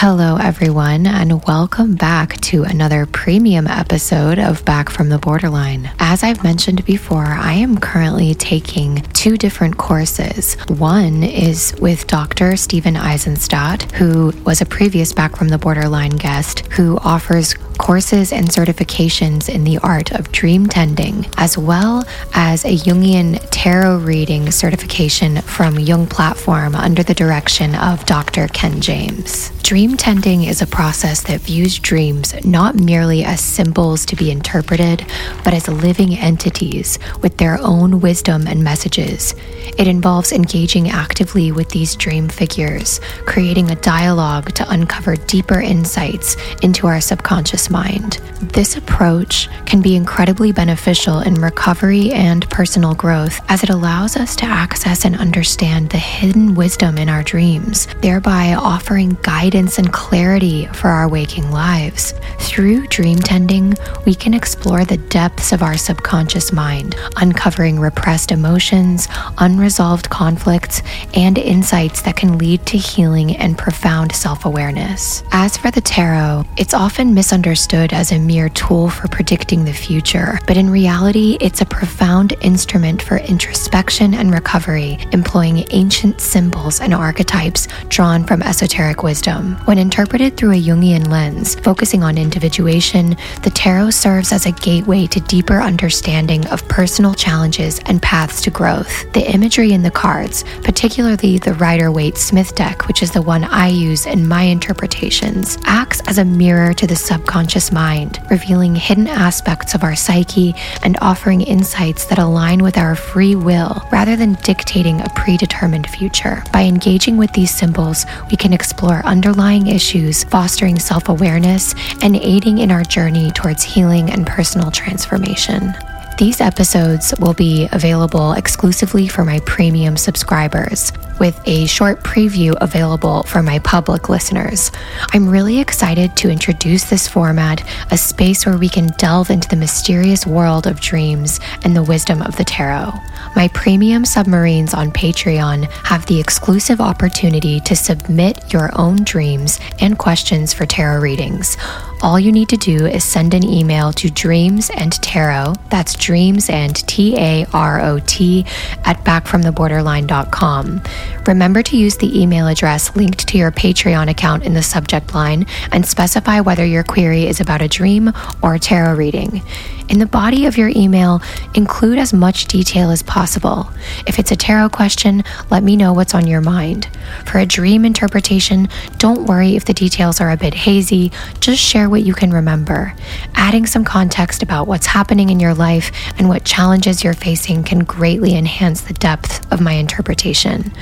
Hello, 0.00 0.36
everyone, 0.36 1.06
and 1.06 1.42
welcome 1.46 1.94
back 1.94 2.38
to 2.42 2.64
another 2.64 3.06
premium 3.06 3.66
episode 3.66 4.38
of 4.38 4.62
Back 4.66 4.90
from 4.90 5.08
the 5.08 5.16
Borderline. 5.16 5.90
As 5.98 6.22
I've 6.22 6.44
mentioned 6.44 6.84
before, 6.84 7.24
I 7.24 7.54
am 7.54 7.78
currently 7.78 8.34
taking 8.34 9.00
two 9.14 9.38
different 9.38 9.78
courses. 9.78 10.58
One 10.68 11.22
is 11.22 11.74
with 11.80 12.06
Dr. 12.08 12.58
Stephen 12.58 12.94
Aizenstat, 12.94 13.90
who 13.92 14.34
was 14.44 14.60
a 14.60 14.66
previous 14.66 15.14
Back 15.14 15.34
from 15.34 15.48
the 15.48 15.56
Borderline 15.56 16.16
guest, 16.16 16.66
who 16.72 16.98
offers 16.98 17.54
courses 17.78 18.32
and 18.32 18.48
certifications 18.48 19.48
in 19.48 19.64
the 19.64 19.78
art 19.78 20.12
of 20.12 20.32
dream 20.32 20.66
tending, 20.66 21.26
as 21.36 21.56
well 21.56 22.04
as 22.34 22.64
a 22.64 22.76
Jungian 22.76 23.38
tarot 23.50 23.98
reading 23.98 24.50
certification 24.50 25.40
from 25.42 25.78
Jung 25.78 26.06
Platform 26.06 26.74
under 26.74 27.02
the 27.02 27.14
direction 27.14 27.74
of 27.74 28.04
Dr. 28.06 28.48
Ken 28.48 28.80
James. 28.80 29.50
Dream 29.62 29.96
tending 29.96 30.44
is 30.44 30.62
a 30.62 30.66
process 30.66 31.22
that 31.24 31.40
views 31.40 31.78
dreams 31.78 32.34
not 32.44 32.76
merely 32.76 33.24
as 33.24 33.40
symbols 33.40 34.06
to 34.06 34.14
be 34.14 34.30
interpreted, 34.30 35.04
but 35.42 35.54
as 35.54 35.66
living 35.66 36.14
entities 36.14 36.98
with 37.20 37.36
their 37.38 37.58
own 37.60 38.00
wisdom 38.00 38.46
and 38.46 38.62
messages. 38.62 39.34
It 39.76 39.88
involves 39.88 40.32
engaging 40.32 40.90
actively 40.90 41.50
with 41.50 41.68
these 41.70 41.96
dream 41.96 42.28
figures, 42.28 43.00
creating 43.26 43.70
a 43.70 43.76
dialogue 43.76 44.52
to 44.54 44.70
uncover 44.70 45.16
deeper 45.16 45.60
insights 45.60 46.36
into 46.62 46.86
our 46.86 47.00
subconscious 47.00 47.65
mind. 47.70 48.20
This 48.40 48.76
approach 48.76 49.48
can 49.64 49.80
be 49.80 49.96
incredibly 49.96 50.52
beneficial 50.52 51.20
in 51.20 51.34
recovery 51.34 52.12
and 52.12 52.48
personal 52.50 52.94
growth 52.94 53.40
as 53.48 53.62
it 53.62 53.70
allows 53.70 54.16
us 54.16 54.36
to 54.36 54.44
access 54.46 55.04
and 55.04 55.16
understand 55.16 55.88
the 55.88 55.98
hidden 55.98 56.54
wisdom 56.54 56.98
in 56.98 57.08
our 57.08 57.22
dreams, 57.22 57.88
thereby 58.02 58.54
offering 58.54 59.16
guidance 59.22 59.78
and 59.78 59.92
clarity 59.92 60.66
for 60.66 60.88
our 60.88 61.08
waking 61.08 61.50
lives. 61.50 62.12
Through 62.38 62.88
dream 62.88 63.18
tending, 63.18 63.74
we 64.04 64.14
can 64.14 64.34
explore 64.34 64.84
the 64.84 64.98
depths 64.98 65.52
of 65.52 65.62
our 65.62 65.78
subconscious 65.78 66.52
mind, 66.52 66.94
uncovering 67.16 67.80
repressed 67.80 68.32
emotions, 68.32 69.08
unresolved 69.38 70.10
conflicts, 70.10 70.82
and 71.14 71.38
insights 71.38 72.02
that 72.02 72.16
can 72.16 72.38
lead 72.38 72.64
to 72.66 72.76
healing 72.76 73.36
and 73.36 73.56
profound 73.56 74.14
self 74.14 74.44
awareness. 74.44 75.22
As 75.32 75.56
for 75.56 75.70
the 75.70 75.80
tarot, 75.80 76.44
it's 76.56 76.74
often 76.74 77.14
misunderstood 77.14 77.55
as 77.56 78.12
a 78.12 78.18
mere 78.18 78.50
tool 78.50 78.90
for 78.90 79.08
predicting 79.08 79.64
the 79.64 79.72
future, 79.72 80.38
but 80.46 80.58
in 80.58 80.68
reality, 80.68 81.38
it's 81.40 81.62
a 81.62 81.64
profound 81.64 82.34
instrument 82.42 83.00
for 83.00 83.16
introspection 83.16 84.12
and 84.12 84.30
recovery, 84.30 84.98
employing 85.12 85.64
ancient 85.70 86.20
symbols 86.20 86.80
and 86.80 86.92
archetypes 86.92 87.66
drawn 87.88 88.24
from 88.24 88.42
esoteric 88.42 89.02
wisdom. 89.02 89.54
When 89.64 89.78
interpreted 89.78 90.36
through 90.36 90.52
a 90.52 90.62
Jungian 90.62 91.08
lens, 91.08 91.54
focusing 91.54 92.02
on 92.02 92.18
individuation, 92.18 93.16
the 93.42 93.50
tarot 93.54 93.90
serves 93.90 94.32
as 94.32 94.44
a 94.44 94.52
gateway 94.52 95.06
to 95.06 95.20
deeper 95.20 95.62
understanding 95.62 96.46
of 96.48 96.68
personal 96.68 97.14
challenges 97.14 97.80
and 97.86 98.02
paths 98.02 98.42
to 98.42 98.50
growth. 98.50 99.10
The 99.14 99.28
imagery 99.32 99.72
in 99.72 99.82
the 99.82 99.90
cards, 99.90 100.44
particularly 100.62 101.38
the 101.38 101.54
Rider 101.54 101.90
Waite 101.90 102.18
Smith 102.18 102.54
deck, 102.54 102.86
which 102.86 103.02
is 103.02 103.12
the 103.12 103.22
one 103.22 103.44
I 103.44 103.68
use 103.68 104.04
in 104.04 104.28
my 104.28 104.42
interpretations, 104.42 105.56
acts 105.64 106.02
as 106.06 106.18
a 106.18 106.24
mirror 106.24 106.74
to 106.74 106.86
the 106.86 106.96
subconscious 106.96 107.45
mind, 107.72 108.20
revealing 108.30 108.74
hidden 108.74 109.06
aspects 109.06 109.74
of 109.74 109.82
our 109.82 109.94
psyche 109.94 110.54
and 110.82 110.98
offering 111.00 111.40
insights 111.40 112.06
that 112.06 112.18
align 112.18 112.62
with 112.62 112.76
our 112.76 112.94
free 112.94 113.34
will 113.34 113.82
rather 113.92 114.16
than 114.16 114.34
dictating 114.42 115.00
a 115.00 115.08
predetermined 115.10 115.88
future. 115.88 116.42
By 116.52 116.62
engaging 116.62 117.16
with 117.16 117.32
these 117.32 117.50
symbols, 117.50 118.06
we 118.30 118.36
can 118.36 118.52
explore 118.52 119.04
underlying 119.04 119.66
issues, 119.66 120.24
fostering 120.24 120.78
self 120.78 121.08
awareness, 121.08 121.74
and 122.02 122.16
aiding 122.16 122.58
in 122.58 122.70
our 122.70 122.82
journey 122.82 123.30
towards 123.30 123.62
healing 123.62 124.10
and 124.10 124.26
personal 124.26 124.70
transformation. 124.70 125.74
These 126.18 126.40
episodes 126.40 127.12
will 127.20 127.34
be 127.34 127.68
available 127.72 128.32
exclusively 128.32 129.06
for 129.06 129.22
my 129.22 129.40
premium 129.40 129.98
subscribers, 129.98 130.90
with 131.18 131.40
a 131.46 131.66
short 131.66 132.02
preview 132.02 132.56
available 132.60 133.22
for 133.24 133.42
my 133.42 133.58
public 133.60 134.08
listeners. 134.08 134.70
I'm 135.12 135.28
really 135.28 135.58
excited 135.58 136.16
to 136.16 136.30
introduce 136.30 136.84
this 136.84 137.08
format, 137.08 137.66
a 137.90 137.98
space 137.98 138.46
where 138.46 138.58
we 138.58 138.68
can 138.68 138.88
delve 138.98 139.30
into 139.30 139.48
the 139.48 139.56
mysterious 139.56 140.26
world 140.26 140.66
of 140.66 140.80
dreams 140.80 141.40
and 141.64 141.74
the 141.74 141.82
wisdom 141.82 142.22
of 142.22 142.36
the 142.36 142.44
tarot. 142.44 142.92
My 143.34 143.48
premium 143.48 144.04
submarines 144.04 144.74
on 144.74 144.92
Patreon 144.92 145.70
have 145.84 146.06
the 146.06 146.20
exclusive 146.20 146.80
opportunity 146.80 147.60
to 147.60 147.76
submit 147.76 148.52
your 148.52 148.70
own 148.78 149.04
dreams 149.04 149.60
and 149.80 149.98
questions 149.98 150.52
for 150.54 150.66
tarot 150.66 151.00
readings. 151.00 151.56
All 152.02 152.20
you 152.20 152.30
need 152.30 152.48
to 152.50 152.56
do 152.56 152.86
is 152.86 153.04
send 153.04 153.34
an 153.34 153.44
email 153.44 153.92
to 153.94 154.10
dreams 154.10 154.70
and 154.76 154.92
tarot, 155.02 155.54
that's 155.70 155.94
dreams 155.94 156.50
and 156.50 156.76
T 156.86 157.16
A 157.16 157.46
R 157.52 157.80
O 157.80 157.98
T, 158.00 158.44
at 158.84 159.02
backfromtheborderline.com. 159.04 160.82
Remember 161.26 161.62
to 161.62 161.76
use 161.76 161.96
the 161.96 162.20
email 162.20 162.46
address 162.46 162.94
linked 162.96 163.26
to 163.28 163.38
your 163.38 163.50
Patreon 163.50 164.10
account 164.10 164.44
in 164.44 164.54
the 164.54 164.62
subject 164.62 165.14
line 165.14 165.46
and 165.72 165.86
specify 165.86 166.40
whether 166.40 166.64
your 166.64 166.84
query 166.84 167.26
is 167.26 167.40
about 167.40 167.62
a 167.62 167.68
dream 167.68 168.12
or 168.42 168.54
a 168.54 168.58
tarot 168.58 168.94
reading. 168.94 169.42
In 169.88 170.00
the 170.00 170.06
body 170.06 170.46
of 170.46 170.58
your 170.58 170.70
email, 170.74 171.22
include 171.54 171.98
as 171.98 172.12
much 172.12 172.46
detail 172.46 172.90
as 172.90 173.02
possible. 173.02 173.70
If 174.06 174.18
it's 174.18 174.32
a 174.32 174.36
tarot 174.36 174.70
question, 174.70 175.22
let 175.50 175.62
me 175.62 175.76
know 175.76 175.92
what's 175.92 176.14
on 176.14 176.26
your 176.26 176.40
mind. 176.40 176.88
For 177.24 177.38
a 177.38 177.46
dream 177.46 177.84
interpretation, 177.84 178.68
don't 178.98 179.26
worry 179.26 179.54
if 179.54 179.64
the 179.64 179.72
details 179.72 180.20
are 180.20 180.30
a 180.30 180.36
bit 180.36 180.54
hazy, 180.54 181.12
just 181.38 181.62
share 181.62 181.88
what 181.88 182.02
you 182.02 182.14
can 182.14 182.32
remember. 182.32 182.94
Adding 183.34 183.66
some 183.66 183.84
context 183.84 184.42
about 184.42 184.66
what's 184.66 184.86
happening 184.86 185.30
in 185.30 185.38
your 185.38 185.54
life 185.54 185.92
and 186.18 186.28
what 186.28 186.44
challenges 186.44 187.04
you're 187.04 187.14
facing 187.14 187.62
can 187.62 187.84
greatly 187.84 188.36
enhance 188.36 188.80
the 188.80 188.94
depth 188.94 189.50
of 189.52 189.60
my 189.60 189.72
interpretation. 189.72 190.72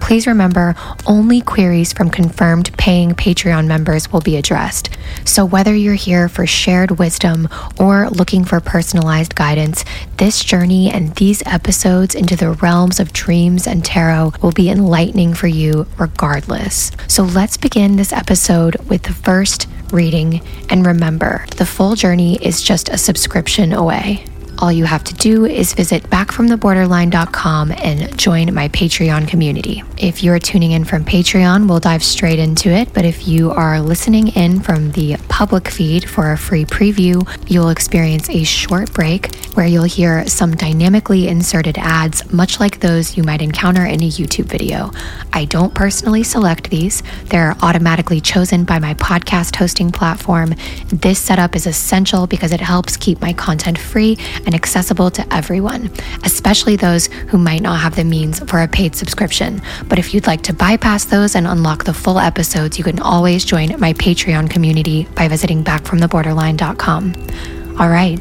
Please 0.00 0.26
remember 0.26 0.74
only 1.06 1.40
queries 1.40 1.92
from 1.92 2.10
confirmed 2.10 2.76
paying 2.78 3.12
Patreon 3.12 3.66
members 3.66 4.12
will 4.12 4.20
be 4.20 4.36
addressed. 4.36 4.90
So, 5.24 5.44
whether 5.44 5.74
you're 5.74 5.94
here 5.94 6.28
for 6.28 6.46
shared 6.46 6.98
wisdom 6.98 7.48
or 7.78 8.08
looking 8.10 8.44
for 8.44 8.60
personalized 8.60 9.34
guidance, 9.34 9.84
this 10.16 10.42
journey 10.42 10.90
and 10.90 11.14
these 11.16 11.42
episodes 11.46 12.14
into 12.14 12.36
the 12.36 12.52
realms 12.52 13.00
of 13.00 13.12
dreams 13.12 13.66
and 13.66 13.84
tarot 13.84 14.32
will 14.42 14.52
be 14.52 14.70
enlightening 14.70 15.34
for 15.34 15.48
you 15.48 15.86
regardless. 15.98 16.90
So, 17.06 17.22
let's 17.22 17.56
begin 17.56 17.96
this 17.96 18.12
episode 18.12 18.76
with 18.88 19.02
the 19.02 19.12
first 19.12 19.68
reading. 19.92 20.42
And 20.70 20.86
remember, 20.86 21.46
the 21.56 21.66
full 21.66 21.94
journey 21.94 22.36
is 22.42 22.62
just 22.62 22.88
a 22.88 22.98
subscription 22.98 23.72
away 23.72 24.24
all 24.58 24.72
you 24.72 24.84
have 24.84 25.04
to 25.04 25.14
do 25.14 25.44
is 25.44 25.72
visit 25.72 26.02
backfromtheborderline.com 26.04 27.72
and 27.72 28.18
join 28.18 28.52
my 28.52 28.68
Patreon 28.68 29.28
community. 29.28 29.82
If 29.96 30.22
you're 30.22 30.38
tuning 30.38 30.72
in 30.72 30.84
from 30.84 31.04
Patreon, 31.04 31.68
we'll 31.68 31.80
dive 31.80 32.02
straight 32.02 32.38
into 32.38 32.70
it. 32.70 32.92
But 32.92 33.04
if 33.04 33.28
you 33.28 33.52
are 33.52 33.80
listening 33.80 34.28
in 34.28 34.60
from 34.60 34.92
the 34.92 35.16
public 35.28 35.68
feed 35.68 36.08
for 36.08 36.32
a 36.32 36.38
free 36.38 36.64
preview, 36.64 37.26
you'll 37.48 37.68
experience 37.70 38.28
a 38.30 38.42
short 38.44 38.92
break 38.92 39.34
where 39.54 39.66
you'll 39.66 39.84
hear 39.84 40.26
some 40.26 40.54
dynamically 40.54 41.28
inserted 41.28 41.78
ads, 41.78 42.32
much 42.32 42.60
like 42.60 42.80
those 42.80 43.16
you 43.16 43.22
might 43.22 43.42
encounter 43.42 43.84
in 43.84 44.02
a 44.02 44.08
YouTube 44.08 44.46
video. 44.46 44.90
I 45.32 45.44
don't 45.44 45.74
personally 45.74 46.22
select 46.22 46.70
these, 46.70 47.02
they're 47.24 47.56
automatically 47.62 48.20
chosen 48.20 48.64
by 48.64 48.78
my 48.78 48.94
podcast 48.94 49.56
hosting 49.56 49.90
platform. 49.90 50.54
This 50.88 51.18
setup 51.18 51.54
is 51.54 51.66
essential 51.66 52.26
because 52.26 52.52
it 52.52 52.60
helps 52.60 52.96
keep 52.96 53.20
my 53.20 53.32
content 53.32 53.78
free 53.78 54.16
and 54.48 54.54
accessible 54.54 55.10
to 55.10 55.22
everyone, 55.30 55.90
especially 56.24 56.74
those 56.74 57.08
who 57.28 57.36
might 57.36 57.60
not 57.60 57.80
have 57.80 57.96
the 57.96 58.02
means 58.02 58.40
for 58.50 58.62
a 58.62 58.66
paid 58.66 58.96
subscription. 58.96 59.60
But 59.88 59.98
if 59.98 60.14
you'd 60.14 60.26
like 60.26 60.40
to 60.44 60.54
bypass 60.54 61.04
those 61.04 61.34
and 61.34 61.46
unlock 61.46 61.84
the 61.84 61.92
full 61.92 62.18
episodes, 62.18 62.78
you 62.78 62.84
can 62.84 62.98
always 62.98 63.44
join 63.44 63.78
my 63.78 63.92
Patreon 63.92 64.48
community 64.48 65.06
by 65.14 65.28
visiting 65.28 65.62
backfromtheborderline.com. 65.62 67.76
All 67.78 67.90
right, 67.90 68.18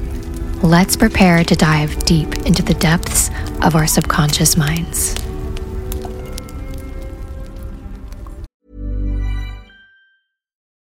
let's 0.61 0.97
prepare 0.97 1.45
to 1.45 1.55
dive 1.55 1.97
deep 2.03 2.35
into 2.45 2.61
the 2.61 2.73
depths 2.73 3.29
of 3.61 3.75
our 3.75 3.87
subconscious 3.87 4.57
minds. 4.57 5.26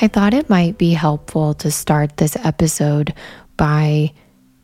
I 0.00 0.08
thought 0.08 0.34
it 0.34 0.50
might 0.50 0.78
be 0.78 0.92
helpful 0.92 1.54
to 1.54 1.70
start 1.70 2.16
this 2.16 2.36
episode 2.36 3.14
by 3.56 4.12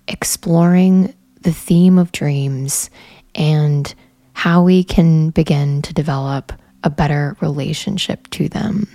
exploring 0.08 1.14
the 1.42 1.52
theme 1.52 1.98
of 1.98 2.12
dreams 2.12 2.90
and 3.34 3.94
how 4.32 4.62
we 4.62 4.82
can 4.82 5.30
begin 5.30 5.82
to 5.82 5.94
develop 5.94 6.52
a 6.82 6.90
better 6.90 7.36
relationship 7.40 8.28
to 8.30 8.48
them. 8.48 8.88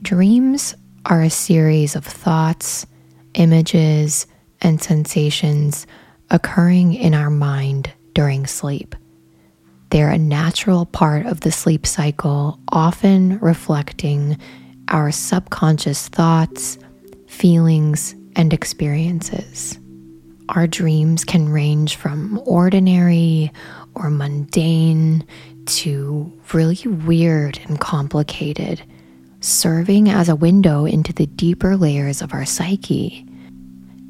Dreams 0.00 0.74
are 1.06 1.22
a 1.22 1.30
series 1.30 1.94
of 1.94 2.04
thoughts, 2.04 2.86
images, 3.34 4.26
and 4.60 4.82
sensations 4.82 5.86
occurring 6.30 6.94
in 6.94 7.14
our 7.14 7.30
mind 7.30 7.92
during 8.14 8.46
sleep. 8.46 8.94
They're 9.90 10.10
a 10.10 10.18
natural 10.18 10.86
part 10.86 11.26
of 11.26 11.40
the 11.40 11.52
sleep 11.52 11.86
cycle, 11.86 12.58
often 12.70 13.38
reflecting 13.40 14.38
our 14.88 15.10
subconscious 15.10 16.08
thoughts, 16.08 16.78
feelings, 17.26 18.14
and 18.36 18.52
experiences. 18.52 19.78
Our 20.48 20.66
dreams 20.66 21.24
can 21.24 21.48
range 21.48 21.96
from 21.96 22.42
ordinary 22.44 23.52
or 23.94 24.10
mundane 24.10 25.26
to 25.66 26.32
really 26.52 26.80
weird 26.86 27.58
and 27.64 27.80
complicated, 27.80 28.82
serving 29.40 30.08
as 30.08 30.28
a 30.28 30.36
window 30.36 30.84
into 30.84 31.12
the 31.12 31.26
deeper 31.26 31.76
layers 31.76 32.20
of 32.20 32.34
our 32.34 32.44
psyche. 32.44 33.26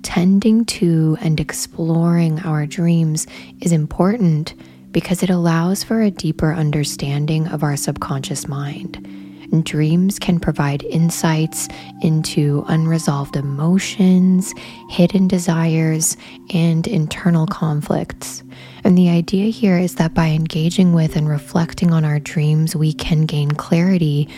Tending 0.02 0.64
to 0.64 1.17
and 1.21 1.38
exploring 1.38 2.41
our 2.41 2.67
dreams 2.67 3.26
is 3.61 3.71
important 3.71 4.55
because 4.91 5.23
it 5.23 5.31
allows 5.31 5.85
for 5.85 6.00
a 6.00 6.11
deeper 6.11 6.52
understanding 6.52 7.47
of 7.49 7.62
our 7.62 7.76
subconscious 7.76 8.49
mind 8.49 9.22
dreams 9.61 10.18
can 10.18 10.40
provide 10.40 10.82
insights 10.85 11.68
into 12.00 12.64
unresolved 12.68 13.37
emotions, 13.37 14.54
hidden 14.88 15.28
desires, 15.28 16.16
and 16.54 16.87
internal 16.87 17.47
conflicts. 17.47 18.42
And 18.85 18.97
the 18.97 19.11
idea 19.11 19.50
here 19.50 19.76
is 19.76 19.97
that 19.97 20.14
by 20.14 20.28
engaging 20.28 20.94
with 20.94 21.16
and 21.16 21.28
reflecting 21.28 21.92
on 21.92 22.04
our 22.04 22.18
dreams, 22.18 22.75
we 22.75 22.94
can 22.94 23.26
gain 23.26 23.50
clarity 23.50 24.28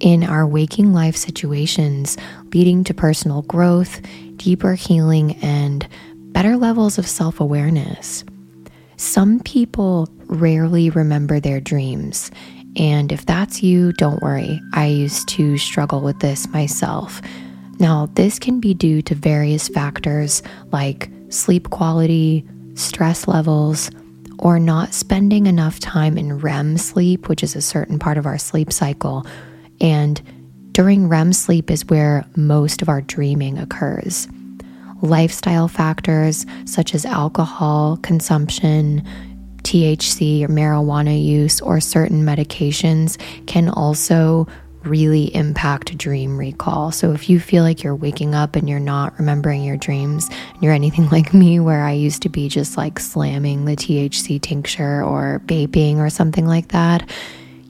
in 0.00 0.24
our 0.24 0.46
waking 0.46 0.92
life 0.92 1.16
situations, 1.16 2.16
leading 2.52 2.84
to 2.84 2.94
personal 2.94 3.42
growth, 3.42 4.00
deeper 4.36 4.74
healing, 4.74 5.36
and 5.36 5.86
better 6.32 6.56
levels 6.56 6.98
of 6.98 7.06
self 7.06 7.40
awareness. 7.40 8.24
Some 8.96 9.40
people 9.40 10.08
rarely 10.26 10.90
remember 10.90 11.40
their 11.40 11.60
dreams, 11.60 12.30
and 12.76 13.12
if 13.12 13.24
that's 13.26 13.62
you, 13.62 13.92
don't 13.92 14.22
worry. 14.22 14.60
I 14.72 14.86
used 14.86 15.28
to 15.30 15.56
struggle 15.58 16.00
with 16.00 16.18
this 16.20 16.48
myself. 16.48 17.22
Now, 17.78 18.08
this 18.14 18.38
can 18.38 18.60
be 18.60 18.74
due 18.74 19.02
to 19.02 19.14
various 19.14 19.68
factors 19.68 20.42
like 20.72 21.10
sleep 21.28 21.70
quality, 21.70 22.44
stress 22.74 23.26
levels, 23.28 23.90
or 24.38 24.58
not 24.58 24.92
spending 24.94 25.46
enough 25.46 25.78
time 25.78 26.18
in 26.18 26.38
REM 26.38 26.76
sleep, 26.76 27.28
which 27.28 27.42
is 27.42 27.54
a 27.54 27.62
certain 27.62 27.98
part 27.98 28.18
of 28.18 28.26
our 28.26 28.38
sleep 28.38 28.72
cycle. 28.72 29.26
And 29.80 30.20
during 30.72 31.08
REM 31.08 31.32
sleep 31.32 31.70
is 31.70 31.86
where 31.86 32.24
most 32.36 32.82
of 32.82 32.88
our 32.88 33.00
dreaming 33.00 33.58
occurs. 33.58 34.28
Lifestyle 35.02 35.68
factors 35.68 36.46
such 36.64 36.94
as 36.94 37.04
alcohol 37.04 37.98
consumption, 37.98 39.06
THC 39.64 40.42
or 40.42 40.48
marijuana 40.48 41.22
use 41.22 41.60
or 41.60 41.80
certain 41.80 42.22
medications 42.22 43.18
can 43.46 43.68
also 43.68 44.46
really 44.84 45.34
impact 45.34 45.96
dream 45.96 46.38
recall. 46.38 46.92
So 46.92 47.12
if 47.12 47.28
you 47.28 47.40
feel 47.40 47.62
like 47.62 47.82
you're 47.82 47.94
waking 47.94 48.34
up 48.34 48.54
and 48.54 48.68
you're 48.68 48.78
not 48.78 49.18
remembering 49.18 49.64
your 49.64 49.76
dreams, 49.76 50.28
and 50.28 50.62
you're 50.62 50.72
anything 50.72 51.08
like 51.12 51.34
me, 51.34 51.60
where 51.60 51.84
I 51.84 51.92
used 51.92 52.22
to 52.22 52.28
be 52.28 52.48
just 52.48 52.76
like 52.76 52.98
slamming 52.98 53.64
the 53.64 53.76
THC 53.76 54.40
tincture 54.40 55.02
or 55.02 55.42
vaping 55.46 55.96
or 55.96 56.10
something 56.10 56.46
like 56.46 56.68
that, 56.68 57.08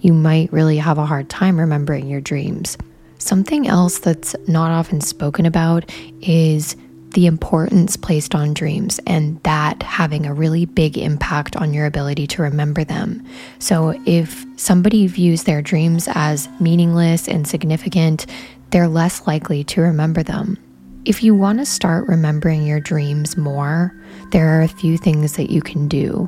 you 0.01 0.13
might 0.13 0.53
really 0.53 0.77
have 0.77 0.99
a 0.99 1.07
hard 1.07 1.31
time 1.31 1.59
remembering 1.59 2.09
your 2.09 2.21
dreams. 2.21 2.77
Something 3.19 3.67
else 3.67 4.01
that's 4.01 4.37
not 4.47 4.71
often 4.71 5.01
spoken 5.01 5.47
about 5.47 5.91
is 6.21 6.77
the 7.15 7.27
importance 7.27 7.97
placed 7.97 8.35
on 8.35 8.53
dreams 8.55 9.01
and 9.07 9.43
that 9.45 9.83
having 9.83 10.27
a 10.27 10.35
really 10.35 10.67
big 10.67 10.99
impact 10.99 11.57
on 11.57 11.73
your 11.73 11.87
ability 11.87 12.27
to 12.27 12.43
remember 12.43 12.85
them. 12.85 13.25
So, 13.61 13.99
if 14.05 14.45
somebody 14.57 15.07
views 15.07 15.45
their 15.45 15.63
dreams 15.63 16.09
as 16.13 16.49
meaningless, 16.61 17.29
and 17.29 17.45
insignificant, 17.45 18.27
they're 18.71 18.89
less 18.89 19.27
likely 19.27 19.63
to 19.65 19.83
remember 19.83 20.23
them. 20.23 20.57
If 21.05 21.23
you 21.23 21.35
want 21.35 21.59
to 21.59 21.67
start 21.67 22.09
remembering 22.09 22.67
your 22.67 22.81
dreams 22.81 23.37
more, 23.37 23.95
there 24.33 24.49
are 24.49 24.63
a 24.63 24.69
few 24.69 24.97
things 24.97 25.35
that 25.35 25.51
you 25.51 25.61
can 25.61 25.87
do. 25.89 26.27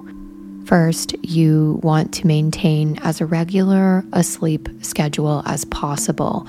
First, 0.66 1.14
you 1.24 1.80
want 1.82 2.12
to 2.14 2.26
maintain 2.26 2.98
as 2.98 3.22
regular 3.22 4.04
a 4.12 4.22
sleep 4.22 4.68
schedule 4.82 5.42
as 5.46 5.64
possible 5.64 6.46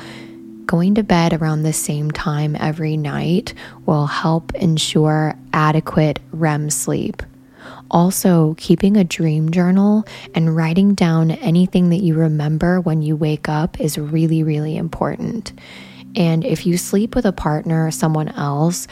going 0.68 0.96
to 0.96 1.04
bed 1.04 1.34
around 1.34 1.64
the 1.64 1.74
same 1.74 2.12
time 2.12 2.56
every 2.60 2.98
night 2.98 3.54
will 3.86 4.06
help 4.06 4.54
ensure 4.56 5.34
adequate 5.54 6.20
REM 6.32 6.70
sleep. 6.70 7.24
Also, 7.90 8.54
keeping 8.58 8.98
a 8.98 9.04
dream 9.04 9.50
journal 9.50 10.06
and 10.36 10.56
writing 10.56 10.94
down 10.94 11.32
anything 11.32 11.90
that 11.90 12.04
you 12.04 12.16
remember 12.16 12.82
when 12.82 13.02
you 13.02 13.16
wake 13.16 13.48
up 13.48 13.80
is 13.80 13.98
really, 13.98 14.44
really 14.44 14.76
important. 14.76 15.54
And 16.16 16.44
if 16.44 16.66
you 16.66 16.78
sleep 16.78 17.16
with 17.16 17.26
a 17.26 17.32
partner 17.32 17.88
or 17.88 17.92
someone 17.92 18.30
else, 18.30 18.88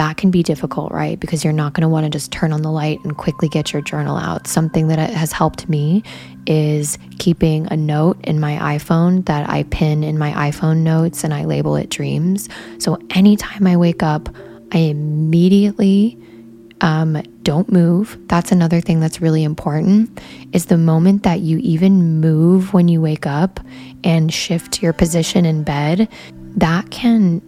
that 0.00 0.16
can 0.16 0.30
be 0.30 0.42
difficult, 0.42 0.90
right? 0.92 1.20
Because 1.20 1.44
you're 1.44 1.52
not 1.52 1.74
going 1.74 1.82
to 1.82 1.88
want 1.88 2.04
to 2.04 2.10
just 2.10 2.32
turn 2.32 2.54
on 2.54 2.62
the 2.62 2.70
light 2.70 2.98
and 3.04 3.18
quickly 3.18 3.50
get 3.50 3.70
your 3.70 3.82
journal 3.82 4.16
out. 4.16 4.46
Something 4.46 4.88
that 4.88 4.98
has 4.98 5.30
helped 5.30 5.68
me 5.68 6.02
is 6.46 6.96
keeping 7.18 7.70
a 7.70 7.76
note 7.76 8.18
in 8.24 8.40
my 8.40 8.78
iPhone 8.78 9.26
that 9.26 9.50
I 9.50 9.64
pin 9.64 10.02
in 10.02 10.16
my 10.16 10.32
iPhone 10.32 10.78
notes 10.78 11.22
and 11.22 11.34
I 11.34 11.44
label 11.44 11.76
it 11.76 11.90
dreams. 11.90 12.48
So 12.78 12.96
anytime 13.10 13.66
I 13.66 13.76
wake 13.76 14.02
up, 14.02 14.34
I 14.72 14.78
immediately 14.78 16.16
um, 16.80 17.20
don't 17.42 17.70
move. 17.70 18.18
That's 18.28 18.52
another 18.52 18.80
thing 18.80 19.00
that's 19.00 19.20
really 19.20 19.44
important 19.44 20.18
is 20.54 20.64
the 20.64 20.78
moment 20.78 21.24
that 21.24 21.40
you 21.40 21.58
even 21.58 22.20
move 22.22 22.72
when 22.72 22.88
you 22.88 23.02
wake 23.02 23.26
up 23.26 23.60
and 24.02 24.32
shift 24.32 24.82
your 24.82 24.94
position 24.94 25.44
in 25.44 25.62
bed, 25.62 26.08
that 26.56 26.90
can 26.90 27.42